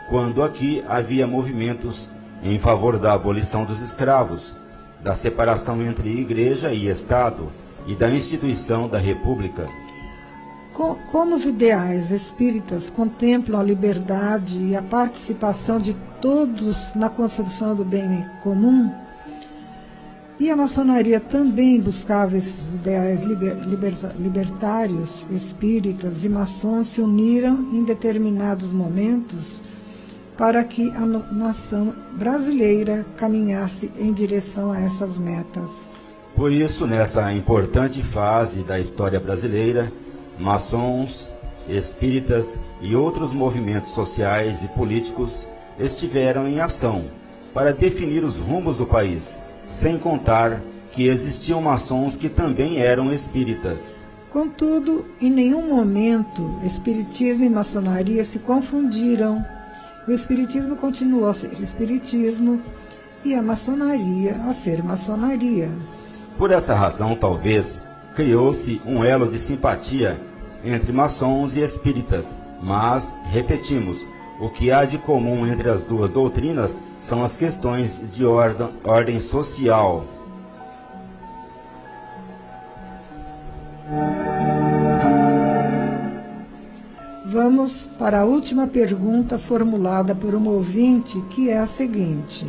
quando 0.09 0.43
aqui 0.43 0.83
havia 0.87 1.25
movimentos 1.25 2.09
em 2.43 2.59
favor 2.59 2.99
da 2.99 3.13
abolição 3.13 3.63
dos 3.63 3.81
escravos, 3.81 4.55
da 5.01 5.13
separação 5.13 5.81
entre 5.81 6.09
Igreja 6.09 6.73
e 6.73 6.87
Estado 6.87 7.49
e 7.87 7.95
da 7.95 8.09
instituição 8.09 8.87
da 8.87 8.97
República. 8.97 9.67
Como 11.11 11.35
os 11.35 11.45
ideais 11.45 12.11
espíritas 12.11 12.89
contemplam 12.89 13.59
a 13.59 13.63
liberdade 13.63 14.61
e 14.61 14.75
a 14.75 14.81
participação 14.81 15.79
de 15.79 15.93
todos 16.21 16.77
na 16.95 17.09
construção 17.09 17.75
do 17.75 17.83
bem 17.83 18.25
comum, 18.43 18.91
E 20.39 20.49
a 20.49 20.55
maçonaria 20.55 21.19
também 21.19 21.81
buscava 21.81 22.37
esses 22.37 22.73
ideais 22.73 23.25
liber, 23.25 23.57
libertários, 24.17 25.27
espíritas 25.29 26.23
e 26.23 26.29
maçons 26.29 26.87
se 26.87 27.01
uniram 27.01 27.67
em 27.73 27.83
determinados 27.83 28.71
momentos 28.71 29.61
para 30.37 30.63
que 30.63 30.89
a 30.91 31.05
nação 31.05 31.93
brasileira 32.13 33.05
caminhasse 33.17 33.91
em 33.99 34.13
direção 34.13 34.71
a 34.71 34.79
essas 34.79 35.17
metas. 35.17 35.69
Por 36.33 36.53
isso, 36.53 36.87
nessa 36.87 37.33
importante 37.33 38.01
fase 38.01 38.63
da 38.63 38.79
história 38.79 39.19
brasileira, 39.19 39.91
maçons, 40.39 41.33
espíritas 41.67 42.61
e 42.81 42.95
outros 42.95 43.33
movimentos 43.33 43.91
sociais 43.91 44.63
e 44.63 44.69
políticos 44.69 45.45
estiveram 45.77 46.47
em 46.47 46.61
ação 46.61 47.11
para 47.53 47.73
definir 47.73 48.23
os 48.23 48.37
rumos 48.37 48.77
do 48.77 48.85
país 48.85 49.41
sem 49.69 49.99
contar 49.99 50.61
que 50.91 51.07
existiam 51.07 51.61
maçons 51.61 52.17
que 52.17 52.27
também 52.27 52.81
eram 52.81 53.13
espíritas. 53.13 53.95
Contudo, 54.31 55.05
em 55.21 55.29
nenhum 55.29 55.73
momento 55.73 56.59
espiritismo 56.63 57.45
e 57.45 57.49
maçonaria 57.49 58.23
se 58.23 58.39
confundiram. 58.39 59.45
O 60.07 60.11
espiritismo 60.11 60.75
continuou 60.75 61.29
a 61.29 61.33
ser 61.33 61.53
espiritismo 61.61 62.61
e 63.23 63.33
a 63.35 63.41
maçonaria 63.41 64.35
a 64.47 64.53
ser 64.53 64.83
maçonaria. 64.83 65.69
Por 66.37 66.51
essa 66.51 66.73
razão, 66.73 67.15
talvez, 67.15 67.83
criou-se 68.15 68.81
um 68.85 69.03
elo 69.03 69.31
de 69.31 69.39
simpatia 69.39 70.19
entre 70.63 70.91
maçons 70.91 71.55
e 71.55 71.61
espíritas, 71.61 72.35
mas, 72.61 73.13
repetimos, 73.25 74.05
o 74.39 74.49
que 74.49 74.71
há 74.71 74.85
de 74.85 74.97
comum 74.97 75.45
entre 75.45 75.69
as 75.69 75.83
duas 75.83 76.09
doutrinas 76.09 76.81
são 76.97 77.23
as 77.23 77.35
questões 77.35 78.01
de 78.13 78.25
ordem, 78.25 78.69
ordem 78.83 79.19
social. 79.19 80.05
Vamos 87.25 87.87
para 87.99 88.21
a 88.21 88.25
última 88.25 88.65
pergunta 88.65 89.37
formulada 89.37 90.15
por 90.15 90.33
um 90.33 90.47
ouvinte, 90.47 91.21
que 91.29 91.49
é 91.49 91.59
a 91.59 91.67
seguinte: 91.67 92.47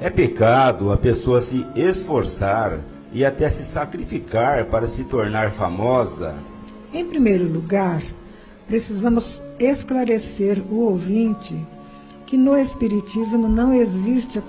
É 0.00 0.10
pecado 0.10 0.90
a 0.90 0.96
pessoa 0.96 1.40
se 1.40 1.64
esforçar 1.76 2.80
e 3.12 3.24
até 3.24 3.48
se 3.48 3.62
sacrificar 3.62 4.64
para 4.66 4.86
se 4.86 5.04
tornar 5.04 5.50
famosa? 5.50 6.34
Em 6.92 7.04
primeiro 7.04 7.44
lugar, 7.44 8.02
precisamos 8.68 9.42
esclarecer 9.58 10.62
o 10.70 10.82
ouvinte 10.82 11.58
que 12.26 12.36
no 12.36 12.56
Espiritismo 12.56 13.48
não 13.48 13.72
existe 13.72 14.38
a 14.38 14.42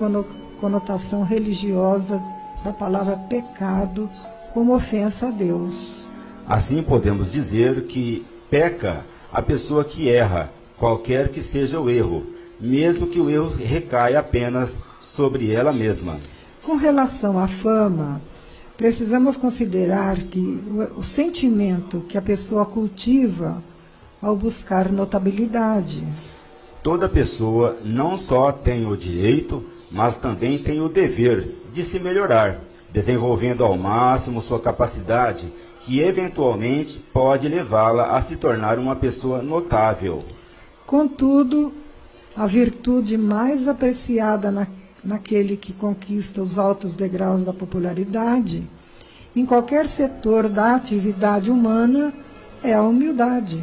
conotação 0.60 1.24
religiosa 1.24 2.22
da 2.62 2.72
palavra 2.72 3.16
pecado 3.16 4.08
como 4.52 4.74
ofensa 4.74 5.28
a 5.28 5.30
Deus. 5.30 6.04
Assim 6.46 6.82
podemos 6.82 7.32
dizer 7.32 7.86
que 7.86 8.26
peca 8.50 9.02
a 9.32 9.40
pessoa 9.40 9.82
que 9.82 10.10
erra, 10.10 10.52
qualquer 10.76 11.30
que 11.30 11.42
seja 11.42 11.80
o 11.80 11.88
erro, 11.88 12.26
mesmo 12.60 13.06
que 13.06 13.18
o 13.18 13.30
erro 13.30 13.48
recaia 13.56 14.18
apenas 14.18 14.82
sobre 15.00 15.50
ela 15.50 15.72
mesma. 15.72 16.20
Com 16.62 16.76
relação 16.76 17.38
à 17.38 17.48
fama, 17.48 18.20
precisamos 18.76 19.38
considerar 19.38 20.18
que 20.18 20.60
o 20.94 21.02
sentimento 21.02 22.04
que 22.06 22.18
a 22.18 22.22
pessoa 22.22 22.66
cultiva 22.66 23.62
ao 24.20 24.36
buscar 24.36 24.90
notabilidade. 24.90 26.06
Toda 26.82 27.08
pessoa 27.08 27.76
não 27.84 28.16
só 28.16 28.50
tem 28.50 28.86
o 28.86 28.96
direito, 28.96 29.64
mas 29.90 30.16
também 30.16 30.58
tem 30.58 30.80
o 30.80 30.88
dever 30.88 31.56
de 31.72 31.84
se 31.84 32.00
melhorar, 32.00 32.60
desenvolvendo 32.90 33.64
ao 33.64 33.76
máximo 33.76 34.40
sua 34.40 34.58
capacidade, 34.58 35.52
que 35.82 36.00
eventualmente 36.00 36.98
pode 37.12 37.48
levá-la 37.48 38.16
a 38.16 38.22
se 38.22 38.36
tornar 38.36 38.78
uma 38.78 38.96
pessoa 38.96 39.42
notável. 39.42 40.24
Contudo, 40.86 41.72
a 42.34 42.46
virtude 42.46 43.18
mais 43.18 43.68
apreciada 43.68 44.50
na, 44.50 44.66
naquele 45.04 45.56
que 45.56 45.72
conquista 45.72 46.42
os 46.42 46.58
altos 46.58 46.94
degraus 46.94 47.44
da 47.44 47.52
popularidade, 47.52 48.66
em 49.36 49.44
qualquer 49.44 49.86
setor 49.86 50.48
da 50.48 50.74
atividade 50.74 51.50
humana, 51.50 52.12
é 52.62 52.74
a 52.74 52.82
humildade. 52.82 53.62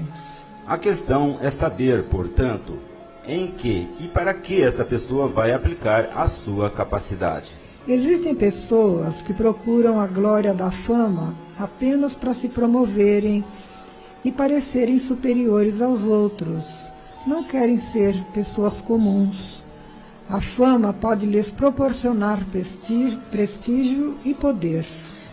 A 0.67 0.77
questão 0.77 1.37
é 1.41 1.49
saber, 1.49 2.03
portanto, 2.09 2.77
em 3.25 3.47
que 3.47 3.87
e 4.01 4.07
para 4.09 4.33
que 4.33 4.61
essa 4.61 4.83
pessoa 4.83 5.25
vai 5.25 5.53
aplicar 5.53 6.09
a 6.13 6.27
sua 6.27 6.69
capacidade. 6.69 7.51
Existem 7.87 8.35
pessoas 8.35 9.21
que 9.21 9.33
procuram 9.33 9.97
a 9.97 10.05
glória 10.05 10.53
da 10.53 10.69
fama 10.69 11.33
apenas 11.57 12.15
para 12.15 12.33
se 12.33 12.49
promoverem 12.49 13.45
e 14.25 14.31
parecerem 14.31 14.99
superiores 14.99 15.81
aos 15.81 16.03
outros. 16.03 16.65
Não 17.25 17.45
querem 17.45 17.77
ser 17.77 18.21
pessoas 18.33 18.81
comuns. 18.81 19.63
A 20.29 20.41
fama 20.41 20.91
pode 20.91 21.25
lhes 21.25 21.49
proporcionar 21.49 22.45
prestígio 23.31 24.17
e 24.25 24.33
poder. 24.33 24.85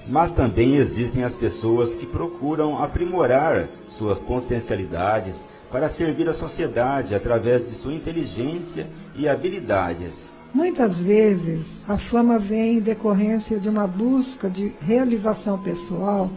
Mas 0.07 0.33
também 0.33 0.77
existem 0.77 1.25
as 1.25 1.35
pessoas 1.35 1.95
que 1.95 2.07
procuram 2.07 2.83
aprimorar 2.83 3.69
suas 3.87 4.21
potencialidades 4.21 5.49
para 5.71 5.89
servir 5.89 6.29
a 6.29 6.35
sociedade 6.35 7.15
através 7.15 7.63
de 7.63 7.71
sua 7.71 7.95
inteligência 7.95 8.87
e 9.17 9.29
habilidades. 9.29 10.35
Muitas 10.53 10.99
vezes, 10.99 11.81
a 11.89 11.99
fama 11.99 12.39
vem 12.39 12.77
em 12.77 12.81
decorrência 12.81 13.59
de 13.59 13.69
uma 13.69 13.87
busca 13.87 14.49
de 14.49 14.73
realização 14.81 15.59
pessoal 15.59 16.31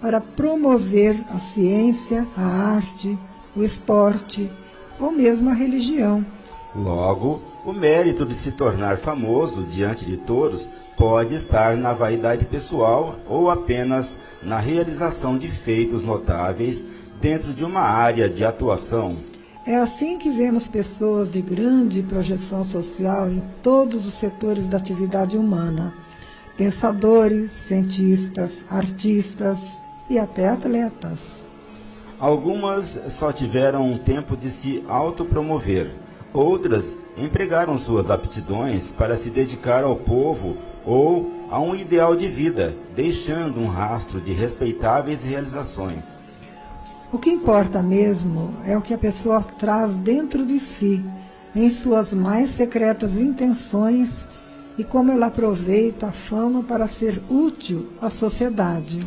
para 0.00 0.20
promover 0.20 1.18
a 1.30 1.38
ciência, 1.38 2.26
a 2.36 2.42
arte, 2.42 3.18
o 3.56 3.64
esporte 3.64 4.50
ou 5.00 5.10
mesmo 5.10 5.48
a 5.48 5.54
religião. 5.54 6.24
Logo, 6.74 7.40
o 7.64 7.72
mérito 7.72 8.26
de 8.26 8.34
se 8.34 8.52
tornar 8.52 8.98
famoso 8.98 9.62
diante 9.62 10.04
de 10.04 10.16
todos 10.16 10.68
pode 10.98 11.36
estar 11.36 11.76
na 11.76 11.94
vaidade 11.94 12.44
pessoal 12.44 13.20
ou 13.28 13.48
apenas 13.48 14.18
na 14.42 14.58
realização 14.58 15.38
de 15.38 15.48
feitos 15.48 16.02
notáveis 16.02 16.84
dentro 17.20 17.54
de 17.54 17.64
uma 17.64 17.80
área 17.80 18.28
de 18.28 18.44
atuação. 18.44 19.16
É 19.64 19.76
assim 19.76 20.18
que 20.18 20.28
vemos 20.28 20.66
pessoas 20.66 21.32
de 21.32 21.40
grande 21.40 22.02
projeção 22.02 22.64
social 22.64 23.30
em 23.30 23.42
todos 23.62 24.06
os 24.06 24.14
setores 24.14 24.66
da 24.66 24.76
atividade 24.78 25.38
humana: 25.38 25.94
pensadores, 26.56 27.52
cientistas, 27.52 28.64
artistas 28.68 29.58
e 30.10 30.18
até 30.18 30.48
atletas. 30.48 31.20
Algumas 32.18 33.04
só 33.10 33.30
tiveram 33.30 33.88
um 33.88 33.98
tempo 33.98 34.36
de 34.36 34.50
se 34.50 34.82
autopromover. 34.88 35.92
Outras 36.32 36.96
empregaram 37.16 37.76
suas 37.76 38.10
aptidões 38.10 38.90
para 38.90 39.14
se 39.14 39.30
dedicar 39.30 39.84
ao 39.84 39.96
povo 39.96 40.56
ou 40.84 41.30
a 41.50 41.60
um 41.60 41.74
ideal 41.74 42.14
de 42.14 42.28
vida, 42.28 42.76
deixando 42.94 43.60
um 43.60 43.68
rastro 43.68 44.20
de 44.20 44.32
respeitáveis 44.32 45.22
realizações. 45.22 46.28
O 47.10 47.18
que 47.18 47.30
importa 47.30 47.82
mesmo 47.82 48.54
é 48.66 48.76
o 48.76 48.82
que 48.82 48.92
a 48.92 48.98
pessoa 48.98 49.42
traz 49.42 49.94
dentro 49.96 50.44
de 50.44 50.60
si, 50.60 51.02
em 51.56 51.70
suas 51.70 52.12
mais 52.12 52.50
secretas 52.50 53.16
intenções 53.16 54.28
e 54.76 54.84
como 54.84 55.10
ela 55.10 55.26
aproveita 55.26 56.08
a 56.08 56.12
fama 56.12 56.62
para 56.62 56.86
ser 56.86 57.22
útil 57.28 57.88
à 58.00 58.10
sociedade. 58.10 59.00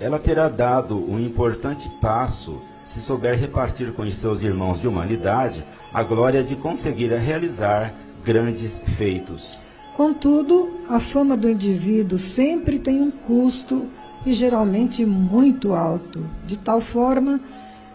Ela 0.00 0.18
terá 0.18 0.48
dado 0.48 0.98
um 0.98 1.20
importante 1.20 1.88
passo 2.00 2.60
se 2.82 3.00
souber 3.00 3.38
repartir 3.38 3.92
com 3.92 4.02
os 4.02 4.14
seus 4.14 4.42
irmãos 4.42 4.80
de 4.80 4.88
humanidade 4.88 5.64
a 5.92 6.02
glória 6.02 6.42
de 6.42 6.56
conseguir 6.56 7.12
realizar 7.12 7.94
grandes 8.24 8.80
feitos. 8.80 9.58
Contudo, 9.96 10.80
a 10.88 10.98
fama 10.98 11.36
do 11.36 11.48
indivíduo 11.48 12.18
sempre 12.18 12.80
tem 12.80 13.00
um 13.00 13.12
custo 13.12 13.86
e 14.26 14.32
geralmente 14.32 15.06
muito 15.06 15.72
alto, 15.72 16.28
de 16.44 16.58
tal 16.58 16.80
forma 16.80 17.40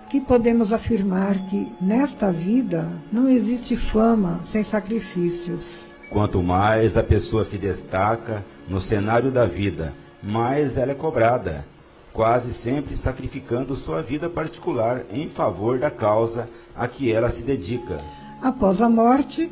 que 0.10 0.22
podemos 0.22 0.72
afirmar 0.72 1.38
que 1.50 1.70
nesta 1.82 2.32
vida 2.32 2.90
não 3.12 3.28
existe 3.28 3.76
fama 3.76 4.40
sem 4.44 4.64
sacrifícios. 4.64 5.90
Quanto 6.10 6.42
mais 6.42 6.98
a 6.98 7.04
pessoa 7.04 7.44
se 7.44 7.58
destaca 7.58 8.46
no 8.68 8.80
cenário 8.80 9.30
da 9.30 9.46
vida, 9.46 9.94
mais 10.24 10.78
ela 10.78 10.94
é 10.94 10.96
cobrada, 10.96 11.66
quase 12.14 12.54
sempre 12.54 12.96
sacrificando 12.96 13.76
sua 13.76 14.02
vida 14.02 14.30
particular 14.30 15.04
em 15.12 15.28
favor 15.28 15.78
da 15.78 15.92
causa 15.92 16.50
a 16.76 16.88
que 16.88 17.12
ela 17.12 17.30
se 17.30 17.44
dedica. 17.44 17.98
Após 18.42 18.82
a 18.82 18.90
morte, 18.90 19.52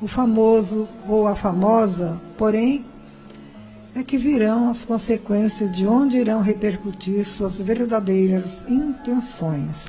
o 0.00 0.06
famoso 0.06 0.88
ou 1.08 1.26
a 1.26 1.34
famosa, 1.34 2.20
porém, 2.36 2.84
é 3.94 4.02
que 4.02 4.16
virão 4.16 4.70
as 4.70 4.84
consequências 4.84 5.72
de 5.72 5.86
onde 5.86 6.18
irão 6.18 6.40
repercutir 6.40 7.26
suas 7.26 7.56
verdadeiras 7.56 8.64
intenções. 8.68 9.84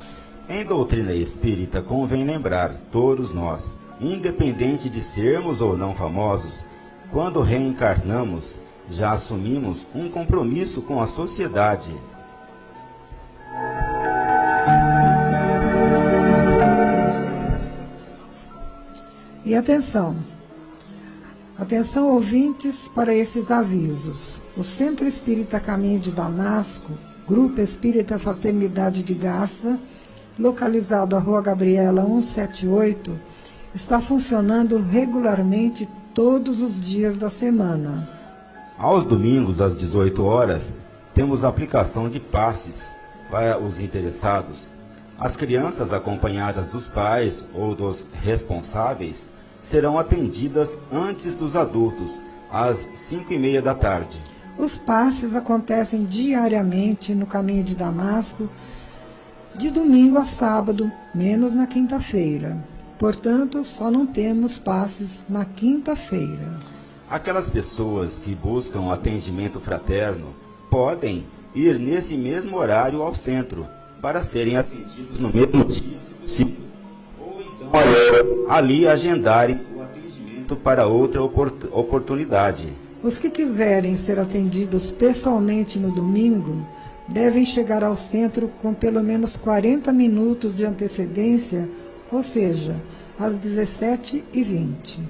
Em 0.48 0.64
doutrina 0.64 1.14
espírita, 1.14 1.80
convém 1.80 2.24
lembrar, 2.24 2.76
todos 2.90 3.32
nós, 3.32 3.76
independente 4.00 4.90
de 4.90 5.02
sermos 5.02 5.60
ou 5.60 5.78
não 5.78 5.94
famosos, 5.94 6.64
quando 7.10 7.40
reencarnamos, 7.40 8.58
já 8.90 9.12
assumimos 9.12 9.86
um 9.94 10.10
compromisso 10.10 10.82
com 10.82 11.00
a 11.00 11.06
sociedade. 11.06 11.94
E 19.52 19.54
atenção, 19.54 20.16
atenção 21.58 22.08
ouvintes 22.08 22.88
para 22.94 23.14
esses 23.14 23.50
avisos. 23.50 24.40
O 24.56 24.62
Centro 24.62 25.06
Espírita 25.06 25.60
Caminho 25.60 26.00
de 26.00 26.10
Damasco, 26.10 26.90
Grupo 27.28 27.60
Espírita 27.60 28.18
Fraternidade 28.18 29.02
de 29.02 29.12
Garça, 29.12 29.78
localizado 30.38 31.14
à 31.14 31.18
Rua 31.18 31.42
Gabriela 31.42 32.02
178, 32.02 33.20
está 33.74 34.00
funcionando 34.00 34.78
regularmente 34.78 35.86
todos 36.14 36.62
os 36.62 36.80
dias 36.80 37.18
da 37.18 37.28
semana. 37.28 38.08
Aos 38.78 39.04
domingos, 39.04 39.60
às 39.60 39.76
18 39.76 40.24
horas, 40.24 40.74
temos 41.12 41.44
aplicação 41.44 42.08
de 42.08 42.18
passes 42.18 42.96
para 43.30 43.58
os 43.58 43.78
interessados. 43.80 44.70
As 45.20 45.36
crianças 45.36 45.92
acompanhadas 45.92 46.68
dos 46.68 46.88
pais 46.88 47.46
ou 47.52 47.74
dos 47.74 48.06
responsáveis 48.22 49.30
serão 49.62 49.98
atendidas 49.98 50.78
antes 50.92 51.34
dos 51.34 51.56
adultos, 51.56 52.20
às 52.50 52.90
5 52.92 53.32
e 53.32 53.38
meia 53.38 53.62
da 53.62 53.74
tarde. 53.74 54.20
Os 54.58 54.76
passes 54.76 55.34
acontecem 55.34 56.04
diariamente 56.04 57.14
no 57.14 57.24
caminho 57.24 57.64
de 57.64 57.74
Damasco, 57.74 58.50
de 59.56 59.70
domingo 59.70 60.18
a 60.18 60.24
sábado, 60.24 60.92
menos 61.14 61.54
na 61.54 61.66
quinta-feira. 61.66 62.62
Portanto, 62.98 63.64
só 63.64 63.90
não 63.90 64.04
temos 64.04 64.58
passes 64.58 65.22
na 65.28 65.44
quinta-feira. 65.44 66.58
Aquelas 67.08 67.48
pessoas 67.48 68.18
que 68.18 68.34
buscam 68.34 68.92
atendimento 68.92 69.60
fraterno 69.60 70.34
podem 70.70 71.26
ir 71.54 71.78
nesse 71.78 72.16
mesmo 72.16 72.56
horário 72.56 73.02
ao 73.02 73.14
centro 73.14 73.66
para 74.00 74.22
serem 74.22 74.56
atendidos 74.56 75.18
no 75.18 75.32
mesmo 75.32 75.64
dia, 75.64 75.98
se 76.26 76.44
ali 78.48 78.86
agendarem 78.86 79.60
o 79.74 79.82
atendimento 79.82 80.56
para 80.56 80.86
outra 80.86 81.22
oportunidade. 81.22 82.68
Os 83.02 83.18
que 83.18 83.30
quiserem 83.30 83.96
ser 83.96 84.18
atendidos 84.18 84.92
pessoalmente 84.92 85.78
no 85.78 85.90
domingo 85.90 86.66
devem 87.08 87.44
chegar 87.44 87.82
ao 87.82 87.96
centro 87.96 88.48
com 88.60 88.72
pelo 88.72 89.02
menos 89.02 89.36
40 89.36 89.92
minutos 89.92 90.56
de 90.56 90.64
antecedência, 90.64 91.68
ou 92.10 92.22
seja, 92.22 92.76
às 93.18 93.36
17h20. 93.36 95.00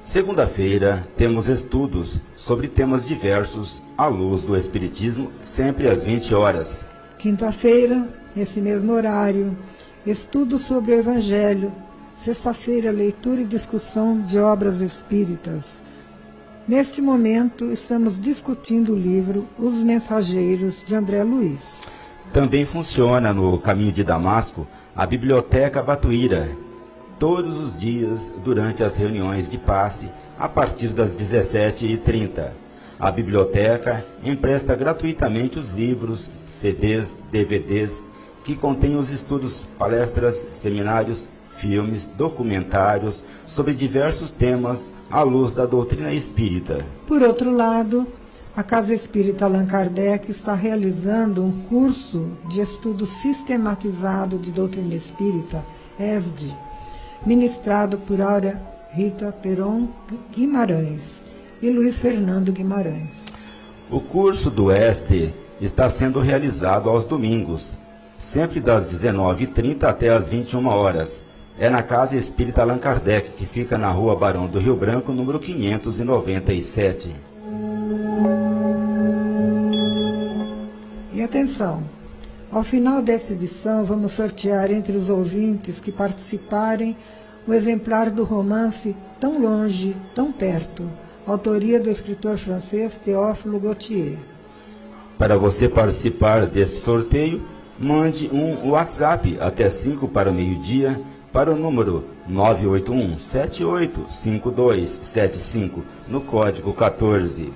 Segunda-feira, 0.00 1.06
temos 1.16 1.48
estudos 1.48 2.18
sobre 2.34 2.66
temas 2.66 3.06
diversos 3.06 3.82
à 3.96 4.06
luz 4.06 4.42
do 4.42 4.56
Espiritismo, 4.56 5.30
sempre 5.40 5.88
às 5.88 6.02
20 6.02 6.34
horas. 6.34 6.88
Quinta-feira, 7.18 8.08
nesse 8.34 8.60
mesmo 8.60 8.92
horário, 8.92 9.56
estudo 10.06 10.58
sobre 10.58 10.92
o 10.92 10.98
Evangelho. 10.98 11.72
Sexta-feira, 12.16 12.90
leitura 12.90 13.40
e 13.40 13.44
discussão 13.44 14.20
de 14.20 14.38
obras 14.38 14.80
espíritas. 14.80 15.82
Neste 16.66 17.02
momento, 17.02 17.72
estamos 17.72 18.18
discutindo 18.18 18.92
o 18.92 18.98
livro 18.98 19.48
Os 19.58 19.82
Mensageiros, 19.82 20.84
de 20.84 20.94
André 20.94 21.22
Luiz. 21.24 21.80
Também 22.32 22.64
funciona 22.64 23.32
no 23.34 23.58
Caminho 23.58 23.92
de 23.92 24.04
Damasco 24.04 24.66
a 24.94 25.04
Biblioteca 25.04 25.82
Batuíra, 25.82 26.48
todos 27.18 27.56
os 27.56 27.76
dias 27.76 28.32
durante 28.44 28.84
as 28.84 28.96
reuniões 28.96 29.48
de 29.48 29.58
passe 29.58 30.10
a 30.38 30.48
partir 30.48 30.88
das 30.88 31.16
17h30. 31.16 32.50
A 32.98 33.10
biblioteca 33.10 34.04
empresta 34.24 34.76
gratuitamente 34.76 35.58
os 35.58 35.68
livros, 35.68 36.30
CDs, 36.46 37.18
DVDs 37.32 38.08
que 38.44 38.56
contêm 38.56 38.96
os 38.96 39.10
estudos, 39.10 39.66
palestras, 39.78 40.48
seminários, 40.52 41.28
filmes, 41.56 42.08
documentários 42.08 43.24
sobre 43.46 43.74
diversos 43.74 44.30
temas 44.30 44.92
à 45.10 45.22
luz 45.22 45.54
da 45.54 45.66
doutrina 45.66 46.12
espírita. 46.12 46.84
Por 47.06 47.22
outro 47.22 47.54
lado, 47.54 48.06
a 48.54 48.62
Casa 48.62 48.92
Espírita 48.92 49.46
Allan 49.46 49.66
Kardec 49.66 50.30
está 50.30 50.54
realizando 50.54 51.42
um 51.42 51.62
curso 51.68 52.32
de 52.50 52.60
estudo 52.60 53.06
sistematizado 53.06 54.38
de 54.38 54.50
doutrina 54.50 54.94
espírita, 54.94 55.64
ESD, 55.98 56.52
ministrado 57.24 57.98
por 57.98 58.20
Aura 58.20 58.60
Rita 58.90 59.32
Peron 59.32 59.88
Guimarães 60.32 61.24
e 61.62 61.70
Luiz 61.70 61.98
Fernando 61.98 62.52
Guimarães. 62.52 63.24
O 63.90 64.00
curso 64.00 64.50
do 64.50 64.70
Este 64.70 65.34
está 65.58 65.88
sendo 65.88 66.20
realizado 66.20 66.90
aos 66.90 67.06
domingos, 67.06 67.76
sempre 68.22 68.60
das 68.60 68.88
19h30 68.88 69.82
até 69.82 70.08
as 70.08 70.28
21 70.28 70.68
horas. 70.68 71.24
É 71.58 71.68
na 71.68 71.82
Casa 71.82 72.16
Espírita 72.16 72.62
Allan 72.62 72.78
Kardec, 72.78 73.32
que 73.32 73.44
fica 73.44 73.76
na 73.76 73.90
Rua 73.90 74.14
Barão 74.14 74.46
do 74.46 74.60
Rio 74.60 74.76
Branco, 74.76 75.12
número 75.12 75.40
597. 75.40 77.12
E 81.12 81.20
atenção, 81.20 81.82
ao 82.50 82.62
final 82.62 83.02
desta 83.02 83.32
edição, 83.32 83.84
vamos 83.84 84.12
sortear 84.12 84.70
entre 84.70 84.96
os 84.96 85.10
ouvintes 85.10 85.80
que 85.80 85.90
participarem 85.90 86.96
o 87.46 87.52
exemplar 87.52 88.08
do 88.08 88.22
romance 88.22 88.96
Tão 89.18 89.40
Longe, 89.40 89.96
Tão 90.14 90.30
Perto, 90.30 90.88
autoria 91.26 91.80
do 91.80 91.90
escritor 91.90 92.38
francês 92.38 92.96
Théophile 93.04 93.58
Gautier. 93.58 94.18
Para 95.18 95.36
você 95.36 95.68
participar 95.68 96.46
deste 96.46 96.78
sorteio, 96.78 97.42
mande 97.82 98.30
um 98.32 98.70
WhatsApp 98.70 99.36
até 99.40 99.68
5 99.68 100.08
para 100.08 100.30
o 100.30 100.34
meio-dia 100.34 100.98
para 101.32 101.52
o 101.52 101.56
número 101.56 102.04
981 102.28 103.18
785275 103.18 105.82
no 106.06 106.20
código 106.20 106.72
14. 106.72 107.52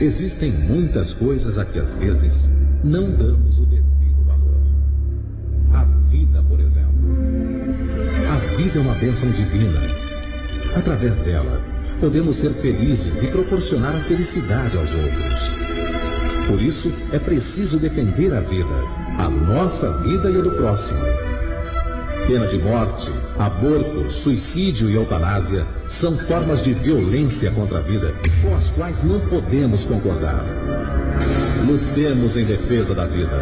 Existem 0.00 0.50
muitas 0.50 1.14
coisas 1.14 1.58
a 1.58 1.64
que 1.64 1.78
às 1.78 1.94
vezes 1.94 2.50
não 2.82 3.12
damos 3.12 3.58
o 3.58 3.66
devido 3.66 3.79
vida 8.60 8.78
é 8.78 8.82
uma 8.82 8.94
bênção 8.94 9.30
divina. 9.30 9.80
Através 10.76 11.18
dela, 11.20 11.62
podemos 11.98 12.36
ser 12.36 12.50
felizes 12.50 13.22
e 13.22 13.26
proporcionar 13.28 13.96
a 13.96 14.00
felicidade 14.00 14.76
aos 14.76 14.90
outros. 14.90 16.46
Por 16.46 16.60
isso, 16.60 16.92
é 17.10 17.18
preciso 17.18 17.78
defender 17.78 18.34
a 18.34 18.40
vida, 18.40 18.74
a 19.18 19.30
nossa 19.30 19.90
vida 20.02 20.30
e 20.30 20.36
a 20.36 20.42
do 20.42 20.50
próximo 20.52 21.00
Pena 22.26 22.46
de 22.46 22.58
morte, 22.58 23.10
aborto, 23.38 24.10
suicídio 24.10 24.90
e 24.90 24.94
eutanásia 24.94 25.66
são 25.88 26.16
formas 26.16 26.62
de 26.62 26.74
violência 26.74 27.50
contra 27.50 27.78
a 27.78 27.82
vida 27.82 28.14
com 28.42 28.54
as 28.54 28.70
quais 28.70 29.02
não 29.02 29.20
podemos 29.20 29.86
concordar. 29.86 30.44
Lutemos 31.66 32.36
em 32.36 32.44
defesa 32.44 32.94
da 32.94 33.06
vida. 33.06 33.36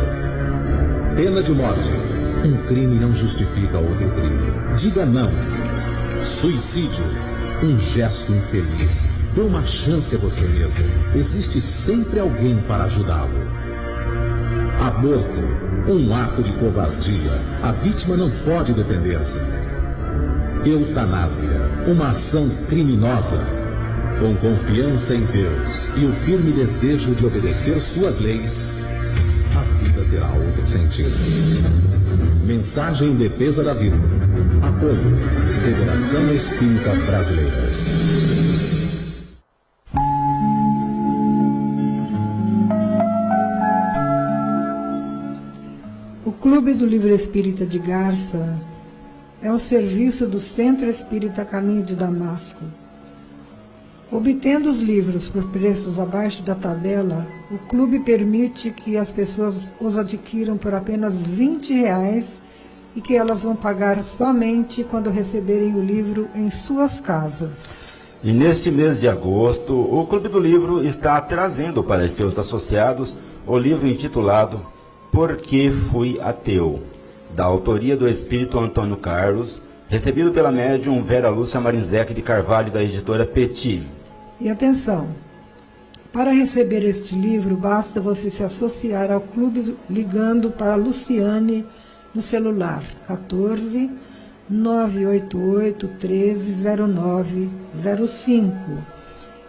Pena 1.17 1.43
de 1.43 1.53
morte. 1.53 2.08
Um 2.45 2.57
crime 2.67 2.99
não 3.01 3.13
justifica 3.13 3.79
outro 3.79 4.11
crime. 4.11 4.53
Diga 4.77 5.05
não. 5.05 5.31
Suicídio. 6.25 7.05
Um 7.63 7.79
gesto 7.79 8.33
infeliz. 8.33 9.09
Dê 9.35 9.41
uma 9.41 9.65
chance 9.65 10.15
a 10.15 10.19
você 10.19 10.47
mesmo. 10.47 10.85
Existe 11.15 11.61
sempre 11.61 12.21
alguém 12.21 12.63
para 12.63 12.85
ajudá-lo. 12.85 13.49
Aborto 14.81 15.59
um 15.93 16.15
ato 16.15 16.43
de 16.43 16.53
covardia. 16.55 17.41
A 17.63 17.73
vítima 17.73 18.17
não 18.17 18.31
pode 18.45 18.73
defender-se. 18.73 19.41
Eutanásia, 20.65 21.71
uma 21.87 22.11
ação 22.11 22.49
criminosa. 22.69 23.39
Com 24.21 24.35
confiança 24.37 25.15
em 25.15 25.25
Deus 25.27 25.91
e 25.97 26.05
o 26.05 26.13
firme 26.13 26.53
desejo 26.53 27.15
de 27.15 27.25
obedecer 27.25 27.81
suas 27.81 28.19
leis, 28.19 28.69
a 29.55 29.63
vida 29.83 30.05
terá 30.11 30.33
outro 30.33 30.67
sentido. 30.67 31.98
Mensagem 32.45 33.11
em 33.11 33.17
defesa 33.17 33.63
da 33.63 33.75
vida. 33.75 33.97
Apoio. 34.63 35.17
Federação 35.63 36.35
Espírita 36.35 36.95
Brasileira. 37.07 38.09
Clube 46.41 46.73
do 46.73 46.87
Livro 46.87 47.11
Espírita 47.11 47.67
de 47.67 47.79
Garça 47.79 48.59
é 49.43 49.51
um 49.53 49.59
serviço 49.59 50.27
do 50.27 50.39
Centro 50.39 50.87
Espírita 50.87 51.45
Caminho 51.45 51.83
de 51.83 51.97
Damasco. 51.97 52.65
Obtendo 54.11 54.71
os 54.71 54.83
livros 54.83 55.29
por 55.29 55.51
preços 55.51 55.99
abaixo 55.99 56.43
da 56.43 56.55
tabela, 56.55 57.27
o 57.51 57.57
clube 57.57 58.01
permite 58.01 58.71
que 58.71 58.97
as 58.97 59.11
pessoas 59.11 59.73
os 59.81 59.97
adquiram 59.97 60.57
por 60.57 60.75
apenas 60.75 61.27
20 61.27 61.73
reais 61.73 62.27
e 62.95 63.01
que 63.01 63.17
elas 63.17 63.43
vão 63.43 63.57
pagar 63.57 64.03
somente 64.03 64.85
quando 64.85 65.09
receberem 65.09 65.75
o 65.75 65.83
livro 65.83 66.29
em 66.35 66.51
suas 66.51 67.01
casas. 67.01 67.89
E 68.23 68.33
neste 68.33 68.71
mês 68.71 69.01
de 69.01 69.09
agosto, 69.09 69.75
o 69.75 70.05
Clube 70.07 70.29
do 70.29 70.41
Livro 70.41 70.85
está 70.85 71.21
trazendo 71.21 71.83
para 71.85 72.09
seus 72.09 72.39
associados 72.39 73.17
o 73.47 73.57
livro 73.57 73.87
intitulado 73.87 74.67
Por 75.13 75.37
que 75.37 75.71
Fui 75.71 76.19
Ateu, 76.21 76.83
da 77.35 77.45
autoria 77.45 77.97
do 77.97 78.09
espírito 78.09 78.59
Antônio 78.59 78.97
Carlos, 78.97 79.63
recebido 79.89 80.33
pela 80.33 80.51
médium 80.51 81.03
Vera 81.03 81.31
Lúcia 81.31 81.61
Marinzec 81.61 82.13
de 82.13 82.21
Carvalho, 82.21 82.73
da 82.73 82.83
editora 82.83 83.25
Petit. 83.25 83.87
E 84.41 84.51
atenção, 84.51 85.09
para 86.13 86.31
receber 86.31 86.85
este 86.85 87.15
livro, 87.15 87.57
basta 87.57 88.01
você 88.01 88.31
se 88.31 88.43
associar 88.43 89.11
ao 89.11 89.21
clube 89.21 89.77
ligando 89.89 90.51
para 90.51 90.75
Luciane 90.75 91.65
no 92.15 92.23
celular 92.23 92.83
14 93.07 93.91
988 94.49 95.91
130905 96.01 98.55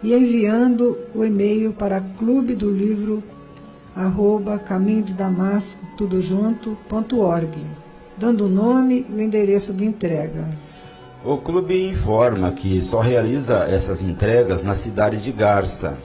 e 0.02 0.14
enviando 0.14 0.98
o 1.14 1.24
e-mail 1.24 1.72
para 1.72 2.00
clube 2.00 2.54
do 2.54 2.70
livro 2.70 3.22
arroba 3.96 4.58
caminho 4.58 5.02
de 5.02 5.14
Damasco 5.14 5.80
tudo 6.00 6.22
junto 6.22 6.78
ponto 6.88 7.20
org, 7.20 7.54
dando 8.16 8.46
o 8.46 8.48
nome 8.48 9.04
e 9.10 9.12
o 9.12 9.20
endereço 9.20 9.74
de 9.74 9.84
entrega. 9.84 10.48
O 11.22 11.36
clube 11.36 11.90
informa 11.90 12.52
que 12.52 12.82
só 12.82 13.00
realiza 13.00 13.64
essas 13.64 14.00
entregas 14.00 14.62
na 14.62 14.72
cidade 14.72 15.18
de 15.18 15.30
Garça. 15.30 15.98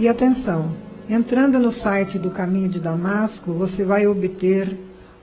E 0.00 0.08
atenção, 0.08 0.74
entrando 1.10 1.58
no 1.58 1.70
site 1.70 2.18
do 2.18 2.30
Caminho 2.30 2.70
de 2.70 2.80
Damasco, 2.80 3.52
você 3.52 3.84
vai 3.84 4.06
obter 4.06 4.78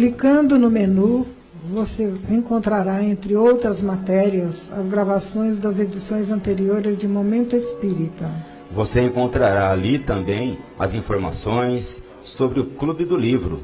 Clicando 0.00 0.58
no 0.58 0.70
menu, 0.70 1.26
você 1.70 2.10
encontrará, 2.30 3.04
entre 3.04 3.36
outras 3.36 3.82
matérias, 3.82 4.72
as 4.72 4.86
gravações 4.86 5.58
das 5.58 5.78
edições 5.78 6.30
anteriores 6.30 6.96
de 6.96 7.06
Momento 7.06 7.54
Espírita. 7.54 8.30
Você 8.70 9.02
encontrará 9.02 9.70
ali 9.70 9.98
também 9.98 10.58
as 10.78 10.94
informações 10.94 12.02
sobre 12.22 12.60
o 12.60 12.64
Clube 12.64 13.04
do 13.04 13.14
Livro, 13.14 13.62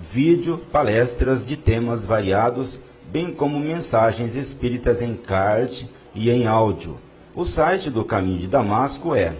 vídeo, 0.00 0.60
palestras 0.70 1.44
de 1.44 1.56
temas 1.56 2.06
variados, 2.06 2.78
bem 3.10 3.32
como 3.32 3.58
mensagens 3.58 4.36
espíritas 4.36 5.02
em 5.02 5.16
card 5.16 5.90
e 6.14 6.30
em 6.30 6.46
áudio. 6.46 6.98
O 7.34 7.44
site 7.44 7.90
do 7.90 8.04
Caminho 8.04 8.38
de 8.38 8.46
Damasco 8.46 9.12
é 9.12 9.34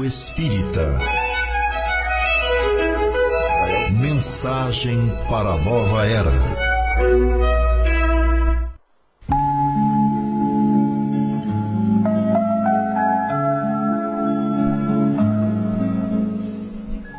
Espírita. 0.00 0.98
Mensagem 4.00 4.98
para 5.28 5.50
a 5.50 5.58
nova 5.58 6.06
era. 6.06 6.30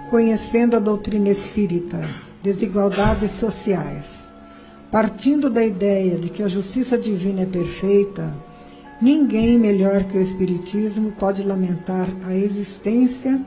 Conhecendo 0.09 0.75
a 0.75 0.79
doutrina 0.79 1.29
espírita, 1.29 2.01
desigualdades 2.41 3.31
sociais. 3.39 4.33
Partindo 4.91 5.49
da 5.49 5.63
ideia 5.63 6.17
de 6.17 6.29
que 6.29 6.41
a 6.41 6.47
justiça 6.47 6.97
divina 6.97 7.43
é 7.43 7.45
perfeita, 7.45 8.33
Ninguém 9.03 9.59
melhor 9.59 10.05
que 10.05 10.17
o 10.17 10.21
Espiritismo 10.21 11.11
pode 11.11 11.43
lamentar 11.43 12.07
a 12.25 12.33
existência 12.33 13.37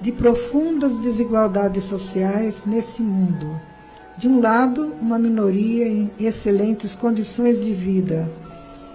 de 0.00 0.10
profundas 0.10 0.98
desigualdades 1.00 1.84
sociais 1.84 2.62
nesse 2.64 3.02
mundo. 3.02 3.60
De 4.16 4.26
um 4.26 4.40
lado, 4.40 4.94
uma 5.02 5.18
minoria 5.18 5.86
em 5.86 6.10
excelentes 6.18 6.96
condições 6.96 7.62
de 7.62 7.74
vida, 7.74 8.26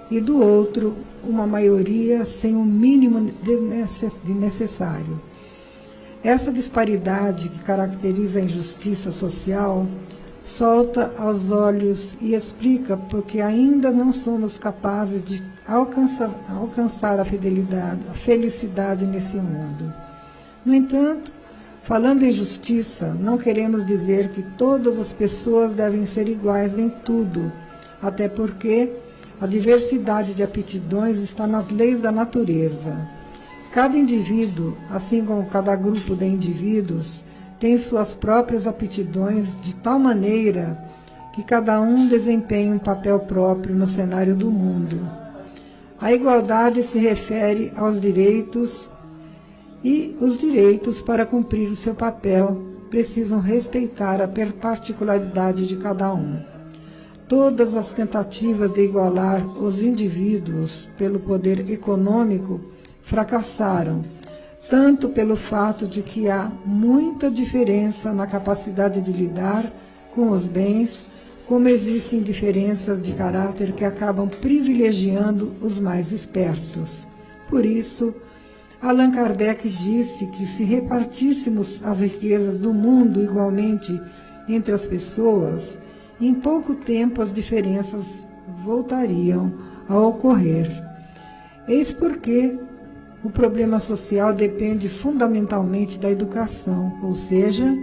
e 0.09 0.19
do 0.19 0.41
outro, 0.41 0.95
uma 1.23 1.45
maioria 1.45 2.25
sem 2.25 2.55
o 2.55 2.65
mínimo 2.65 3.31
de 3.43 4.33
necessário. 4.33 5.21
Essa 6.23 6.51
disparidade 6.51 7.47
que 7.47 7.59
caracteriza 7.59 8.39
a 8.39 8.43
injustiça 8.43 9.11
social 9.11 9.85
solta 10.43 11.13
aos 11.19 11.51
olhos 11.51 12.17
e 12.19 12.33
explica 12.33 12.97
porque 12.97 13.39
ainda 13.39 13.91
não 13.91 14.11
somos 14.11 14.57
capazes 14.57 15.23
de 15.23 15.43
alcançar, 15.69 16.31
alcançar 16.49 17.19
a 17.19 17.25
fidelidade, 17.25 18.01
a 18.09 18.13
felicidade 18.13 19.05
nesse 19.05 19.37
mundo. 19.37 19.93
No 20.65 20.73
entanto, 20.73 21.31
falando 21.83 22.23
em 22.23 22.31
justiça, 22.31 23.13
não 23.19 23.37
queremos 23.37 23.85
dizer 23.85 24.29
que 24.29 24.41
todas 24.41 24.99
as 24.99 25.13
pessoas 25.13 25.73
devem 25.73 26.05
ser 26.05 26.27
iguais 26.27 26.77
em 26.77 26.89
tudo, 26.89 27.51
até 28.01 28.27
porque 28.27 28.91
a 29.39 29.45
diversidade 29.45 30.33
de 30.33 30.43
aptidões 30.43 31.17
está 31.17 31.45
nas 31.45 31.69
leis 31.69 32.01
da 32.01 32.11
natureza. 32.11 33.07
Cada 33.71 33.95
indivíduo, 33.95 34.75
assim 34.89 35.23
como 35.23 35.45
cada 35.45 35.75
grupo 35.75 36.15
de 36.15 36.25
indivíduos, 36.25 37.23
tem 37.59 37.77
suas 37.77 38.15
próprias 38.15 38.65
aptidões 38.65 39.49
de 39.61 39.75
tal 39.75 39.99
maneira 39.99 40.83
que 41.33 41.43
cada 41.43 41.79
um 41.79 42.07
desempenha 42.07 42.73
um 42.73 42.79
papel 42.79 43.19
próprio 43.19 43.75
no 43.75 43.85
cenário 43.85 44.35
do 44.35 44.49
mundo. 44.49 45.28
A 46.01 46.13
igualdade 46.13 46.81
se 46.83 46.97
refere 46.97 47.71
aos 47.75 47.99
direitos 47.99 48.89
e 49.83 50.15
os 50.21 50.37
direitos 50.37 51.01
para 51.01 51.25
cumprir 51.25 51.69
o 51.69 51.75
seu 51.75 51.93
papel 51.93 52.57
precisam 52.89 53.39
respeitar 53.39 54.21
a 54.21 54.27
particularidade 54.27 55.67
de 55.67 55.75
cada 55.75 56.13
um. 56.13 56.41
Todas 57.27 57.75
as 57.75 57.89
tentativas 57.89 58.73
de 58.73 58.81
igualar 58.81 59.45
os 59.61 59.83
indivíduos 59.83 60.89
pelo 60.97 61.19
poder 61.19 61.69
econômico 61.69 62.61
fracassaram 63.03 64.03
tanto 64.69 65.09
pelo 65.09 65.35
fato 65.35 65.87
de 65.87 66.01
que 66.01 66.29
há 66.29 66.51
muita 66.63 67.29
diferença 67.29 68.13
na 68.13 68.27
capacidade 68.27 69.01
de 69.01 69.11
lidar 69.11 69.71
com 70.13 70.29
os 70.29 70.47
bens, 70.47 71.05
como 71.49 71.67
existem 71.67 72.21
diferenças 72.21 73.01
de 73.01 73.11
caráter 73.13 73.71
que 73.71 73.83
acabam 73.83 74.29
privilegiando 74.29 75.51
os 75.59 75.79
mais 75.79 76.11
espertos. 76.11 77.07
Por 77.47 77.65
isso, 77.65 78.13
Allan 78.79 79.09
Kardec 79.09 79.67
disse 79.67 80.27
que 80.27 80.45
se 80.45 80.63
repartíssemos 80.63 81.81
as 81.83 82.01
riquezas 82.01 82.59
do 82.59 82.71
mundo 82.71 83.23
igualmente 83.23 83.99
entre 84.47 84.71
as 84.71 84.85
pessoas, 84.85 85.79
em 86.21 86.35
pouco 86.35 86.75
tempo 86.75 87.19
as 87.19 87.33
diferenças 87.33 88.27
voltariam 88.63 89.51
a 89.87 89.99
ocorrer. 89.99 90.69
Eis 91.67 91.91
porque 91.91 92.59
o 93.23 93.29
problema 93.31 93.79
social 93.79 94.35
depende 94.35 94.87
fundamentalmente 94.87 95.99
da 95.99 96.11
educação, 96.11 96.95
ou 97.01 97.15
seja, 97.15 97.75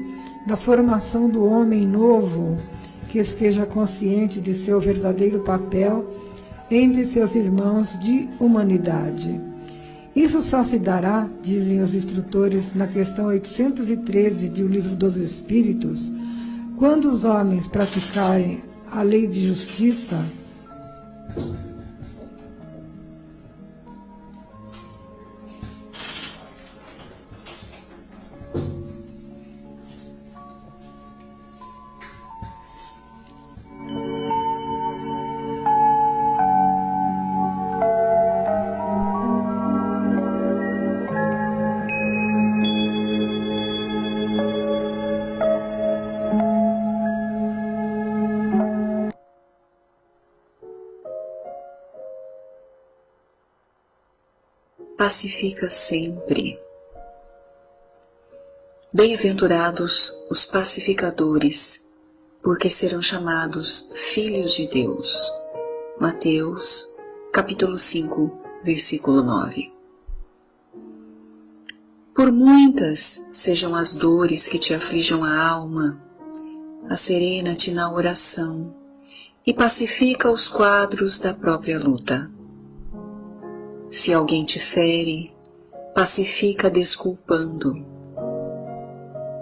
da 0.47 0.55
formação 0.55 1.29
do 1.29 1.45
homem 1.45 1.85
novo 1.85 2.57
que 3.17 3.21
esteja 3.21 3.65
consciente 3.65 4.43
de 4.43 4.53
seu 4.53 4.79
verdadeiro 4.79 5.41
papel 5.41 6.05
entre 6.71 7.03
seus 7.07 7.35
irmãos 7.35 7.99
de 7.99 8.29
humanidade. 8.39 9.41
Isso 10.15 10.43
só 10.43 10.63
se 10.63 10.79
dará, 10.79 11.27
dizem 11.41 11.81
os 11.81 11.95
instrutores 11.95 12.75
na 12.75 12.87
questão 12.87 13.29
813 13.29 14.51
do 14.51 14.69
Livro 14.69 14.95
dos 14.95 15.17
Espíritos, 15.17 16.13
quando 16.77 17.11
os 17.11 17.25
homens 17.25 17.67
praticarem 17.67 18.63
a 18.93 19.01
lei 19.01 19.27
de 19.27 19.49
justiça 19.49 20.23
pacifica 55.07 55.71
sempre. 55.71 56.61
Bem-aventurados 58.93 60.13
os 60.29 60.45
pacificadores, 60.45 61.89
porque 62.43 62.69
serão 62.69 63.01
chamados 63.01 63.89
filhos 63.95 64.53
de 64.55 64.67
Deus. 64.67 65.17
Mateus, 66.01 66.85
capítulo 67.33 67.79
5, 67.79 68.37
versículo 68.65 69.23
9. 69.23 69.73
Por 72.13 72.33
muitas 72.33 73.25
sejam 73.33 73.77
as 73.77 73.95
dores 73.95 74.49
que 74.49 74.59
te 74.59 74.75
aflijam 74.75 75.23
a 75.23 75.41
alma, 75.41 76.03
acerena-te 76.89 77.71
na 77.71 77.93
oração 77.93 78.75
e 79.47 79.55
pacifica 79.55 80.29
os 80.29 80.49
quadros 80.49 81.21
da 81.21 81.33
própria 81.33 81.79
luta. 81.79 82.29
Se 83.97 84.13
alguém 84.13 84.45
te 84.45 84.61
fere, 84.61 85.35
pacifica 85.95 86.69
desculpando. 86.69 87.83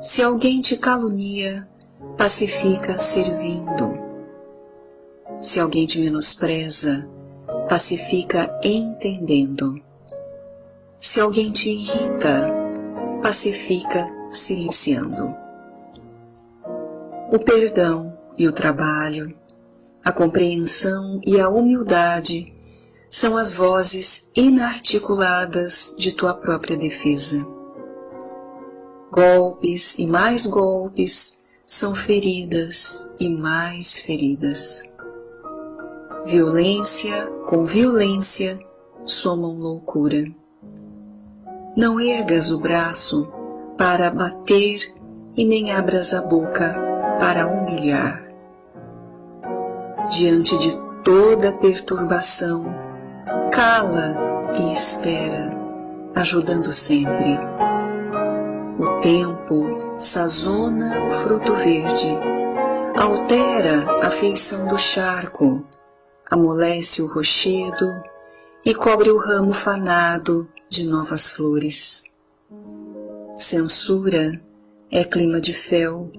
Se 0.00 0.22
alguém 0.22 0.60
te 0.60 0.76
calunia, 0.76 1.68
pacifica 2.16 3.00
servindo. 3.00 3.98
Se 5.40 5.58
alguém 5.58 5.86
te 5.86 5.98
menospreza, 5.98 7.04
pacifica 7.68 8.56
entendendo. 8.62 9.82
Se 11.00 11.18
alguém 11.18 11.50
te 11.50 11.70
irrita, 11.70 12.48
pacifica 13.20 14.08
silenciando. 14.30 15.34
O 17.32 17.40
perdão 17.40 18.16
e 18.38 18.46
o 18.46 18.52
trabalho, 18.52 19.36
a 20.04 20.12
compreensão 20.12 21.20
e 21.26 21.40
a 21.40 21.48
humildade 21.48 22.53
são 23.14 23.36
as 23.36 23.54
vozes 23.54 24.28
inarticuladas 24.34 25.94
de 25.96 26.10
tua 26.10 26.34
própria 26.34 26.76
defesa. 26.76 27.46
Golpes 29.08 29.96
e 30.00 30.04
mais 30.04 30.48
golpes 30.48 31.44
são 31.64 31.94
feridas 31.94 33.08
e 33.20 33.28
mais 33.28 33.96
feridas. 33.96 34.82
Violência 36.26 37.28
com 37.46 37.64
violência 37.64 38.58
somam 39.04 39.60
loucura. 39.60 40.24
Não 41.76 42.00
ergas 42.00 42.50
o 42.50 42.58
braço 42.58 43.32
para 43.78 44.10
bater 44.10 44.92
e 45.36 45.44
nem 45.44 45.70
abras 45.70 46.12
a 46.12 46.20
boca 46.20 46.74
para 47.20 47.46
humilhar. 47.46 48.26
Diante 50.10 50.58
de 50.58 50.76
toda 51.04 51.52
perturbação, 51.52 52.83
cala 53.54 54.16
e 54.58 54.72
espera, 54.72 55.56
ajudando 56.12 56.72
sempre. 56.72 57.38
O 58.80 59.00
tempo 59.00 59.94
sazona 59.96 61.06
o 61.06 61.12
fruto 61.12 61.54
verde, 61.54 62.08
altera 62.96 64.04
a 64.04 64.10
feição 64.10 64.66
do 64.66 64.76
charco, 64.76 65.64
amolece 66.28 67.00
o 67.00 67.06
rochedo 67.06 67.94
e 68.64 68.74
cobre 68.74 69.12
o 69.12 69.18
ramo 69.18 69.52
fanado 69.52 70.48
de 70.68 70.84
novas 70.84 71.30
flores. 71.30 72.02
Censura 73.36 74.42
é 74.90 75.04
clima 75.04 75.40
de 75.40 75.52
fel, 75.52 76.10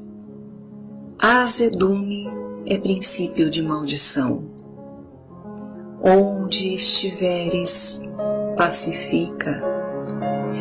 azedume 1.20 2.30
é 2.66 2.78
princípio 2.78 3.50
de 3.50 3.62
maldição. 3.62 4.55
Onde 6.08 6.76
estiveres, 6.76 8.00
pacifica. 8.56 9.64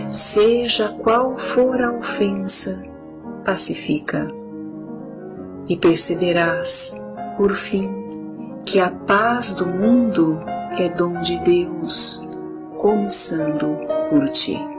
Seja 0.08 0.88
qual 1.02 1.36
for 1.36 1.82
a 1.82 1.92
ofensa, 1.92 2.82
pacifica. 3.44 4.26
E 5.68 5.76
perceberás, 5.76 6.98
por 7.36 7.52
fim, 7.52 7.90
que 8.64 8.80
a 8.80 8.90
paz 8.90 9.52
do 9.52 9.66
mundo 9.66 10.40
é 10.78 10.88
dom 10.88 11.20
de 11.20 11.38
Deus, 11.40 12.26
começando 12.78 13.76
por 14.08 14.26
ti. 14.30 14.73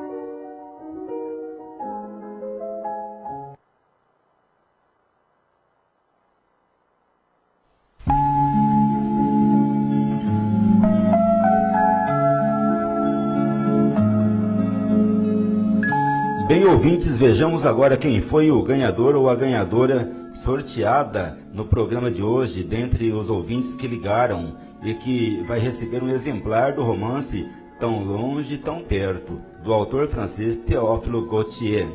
Ouvintes, 16.68 17.18
vejamos 17.18 17.66
agora 17.66 17.98
quem 17.98 18.22
foi 18.22 18.52
o 18.52 18.62
ganhador 18.62 19.16
ou 19.16 19.28
a 19.28 19.36
ganhadora 19.36 20.12
sorteada 20.32 21.40
no 21.52 21.66
programa 21.66 22.12
de 22.12 22.22
hoje, 22.22 22.64
dentre 22.64 23.12
os 23.12 23.32
ouvintes 23.32 23.74
que 23.74 23.88
ligaram 23.88 24.56
e 24.84 24.94
que 24.94 25.42
vai 25.48 25.58
receber 25.58 26.04
um 26.04 26.10
exemplar 26.10 26.74
do 26.74 26.84
romance 26.84 27.50
Tão 27.80 28.04
Longe, 28.04 28.60
Tão 28.60 28.84
Perto, 28.84 29.42
do 29.64 29.74
autor 29.74 30.08
francês 30.08 30.56
Théophile 30.56 31.28
Gautier. 31.28 31.88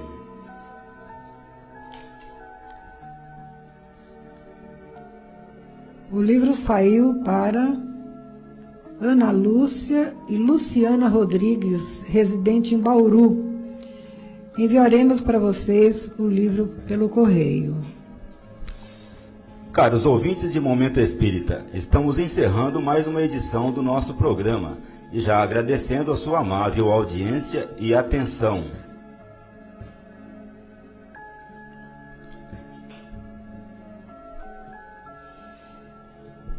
O 6.11 6.21
livro 6.21 6.57
saiu 6.57 7.23
para 7.23 7.77
Ana 9.01 9.31
Lúcia 9.31 10.13
e 10.29 10.37
Luciana 10.37 11.07
Rodrigues, 11.07 12.03
residente 12.03 12.75
em 12.75 12.81
Bauru, 12.81 13.50
Enviaremos 14.61 15.23
para 15.23 15.39
vocês 15.39 16.13
o 16.19 16.29
livro 16.29 16.75
pelo 16.87 17.09
correio. 17.09 17.79
Caros 19.73 20.05
ouvintes 20.05 20.53
de 20.53 20.61
Momento 20.61 21.01
Espírita, 21.01 21.65
estamos 21.73 22.19
encerrando 22.19 22.79
mais 22.79 23.09
uma 23.09 23.23
edição 23.23 23.73
do 23.73 23.83
nosso 23.83 24.13
programa 24.13 24.77
e 25.11 25.19
já 25.19 25.43
agradecendo 25.43 26.13
a 26.13 26.15
sua 26.15 26.41
amável 26.41 26.93
audiência 26.93 27.71
e 27.79 27.95
atenção. 27.95 28.65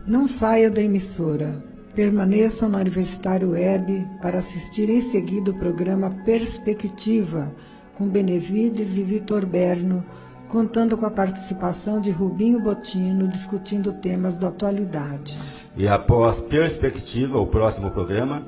Não 0.08 0.26
saia 0.26 0.72
da 0.72 0.82
emissora. 0.82 1.64
Permaneçam 1.94 2.68
no 2.68 2.80
Universitário 2.80 3.52
Web 3.52 4.08
para 4.24 4.40
assistir 4.40 4.90
em 4.90 5.02
seguida 5.02 5.52
o 5.52 5.60
programa 5.60 6.10
Perspectiva 6.26 7.54
com 7.97 8.08
Benevides 8.08 8.97
e 8.97 9.04
Vitor 9.04 9.45
Berno, 9.45 10.04
contando 10.47 10.97
com 10.97 11.06
a 11.06 11.12
participação 11.12 12.01
de 12.01 12.12
Rubinho 12.12 12.60
Botino, 12.60 13.27
discutindo 13.27 13.93
temas 13.93 14.38
da 14.38 14.49
atualidade. 14.49 15.38
E 15.77 15.88
após 15.88 16.41
Perspectiva, 16.41 17.39
o 17.39 17.47
próximo 17.47 17.89
programa, 17.91 18.45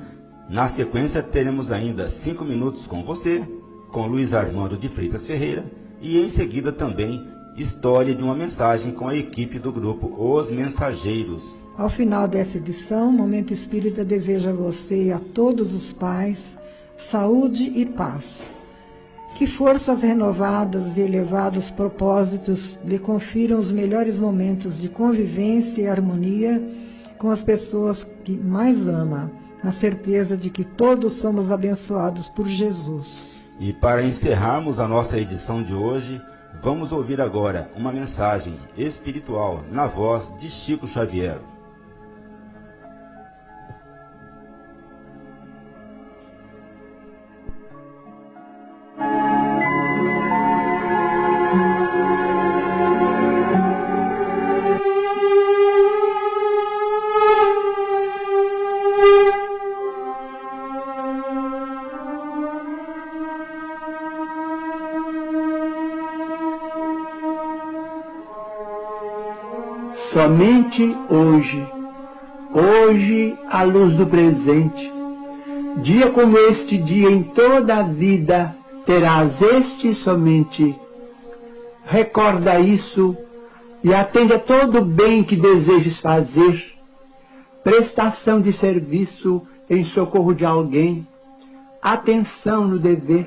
na 0.48 0.68
sequência 0.68 1.22
teremos 1.22 1.72
ainda 1.72 2.08
cinco 2.08 2.44
minutos 2.44 2.86
com 2.86 3.02
você, 3.02 3.42
com 3.90 4.06
Luiz 4.06 4.34
Armando 4.34 4.76
de 4.76 4.88
Freitas 4.88 5.24
Ferreira, 5.24 5.64
e 6.00 6.18
em 6.18 6.28
seguida 6.28 6.70
também 6.72 7.26
História 7.56 8.14
de 8.14 8.22
uma 8.22 8.34
Mensagem 8.34 8.92
com 8.92 9.06
a 9.06 9.16
equipe 9.16 9.58
do 9.60 9.72
grupo 9.72 10.12
Os 10.18 10.50
Mensageiros. 10.50 11.56
Ao 11.78 11.88
final 11.88 12.26
dessa 12.26 12.58
edição, 12.58 13.12
Momento 13.12 13.52
Espírita 13.52 14.04
deseja 14.04 14.50
a 14.50 14.52
você 14.54 15.04
e 15.04 15.12
a 15.12 15.20
todos 15.20 15.72
os 15.72 15.92
pais 15.92 16.58
saúde 16.96 17.72
e 17.74 17.86
paz. 17.86 18.42
Que 19.34 19.48
forças 19.48 20.00
renovadas 20.00 20.96
e 20.96 21.00
elevados 21.00 21.68
propósitos 21.68 22.78
lhe 22.84 23.00
confiram 23.00 23.58
os 23.58 23.72
melhores 23.72 24.16
momentos 24.16 24.78
de 24.78 24.88
convivência 24.88 25.82
e 25.82 25.88
harmonia 25.88 26.62
com 27.18 27.30
as 27.30 27.42
pessoas 27.42 28.06
que 28.22 28.32
mais 28.38 28.86
ama, 28.86 29.32
na 29.62 29.72
certeza 29.72 30.36
de 30.36 30.50
que 30.50 30.62
todos 30.62 31.14
somos 31.14 31.50
abençoados 31.50 32.28
por 32.28 32.46
Jesus. 32.46 33.42
E 33.58 33.72
para 33.72 34.04
encerrarmos 34.04 34.78
a 34.78 34.86
nossa 34.86 35.18
edição 35.18 35.62
de 35.62 35.74
hoje, 35.74 36.20
vamos 36.62 36.92
ouvir 36.92 37.20
agora 37.20 37.70
uma 37.74 37.90
mensagem 37.90 38.56
espiritual 38.76 39.64
na 39.70 39.86
voz 39.86 40.32
de 40.38 40.48
Chico 40.48 40.86
Xavier. 40.86 41.38
Somente 70.74 70.96
hoje, 71.08 71.66
hoje, 72.52 73.38
à 73.48 73.62
luz 73.62 73.94
do 73.94 74.06
presente, 74.06 74.92
Dia 75.82 76.10
como 76.10 76.36
este 76.38 76.78
dia 76.78 77.10
em 77.10 77.22
toda 77.22 77.76
a 77.76 77.82
vida 77.82 78.56
terás 78.84 79.32
este 79.40 79.94
somente. 79.94 80.74
Recorda 81.84 82.58
isso 82.60 83.16
e 83.82 83.92
atende 83.92 84.34
a 84.34 84.38
todo 84.38 84.78
o 84.78 84.84
bem 84.84 85.22
que 85.22 85.36
desejes 85.36 85.98
fazer. 85.98 86.74
Prestação 87.62 88.40
de 88.40 88.52
serviço 88.52 89.42
em 89.68 89.84
socorro 89.84 90.32
de 90.32 90.44
alguém. 90.44 91.06
Atenção 91.82 92.66
no 92.68 92.78
dever. 92.78 93.26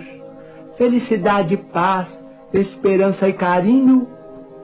Felicidade, 0.77 1.57
paz, 1.57 2.07
esperança 2.53 3.27
e 3.27 3.33
carinho 3.33 4.07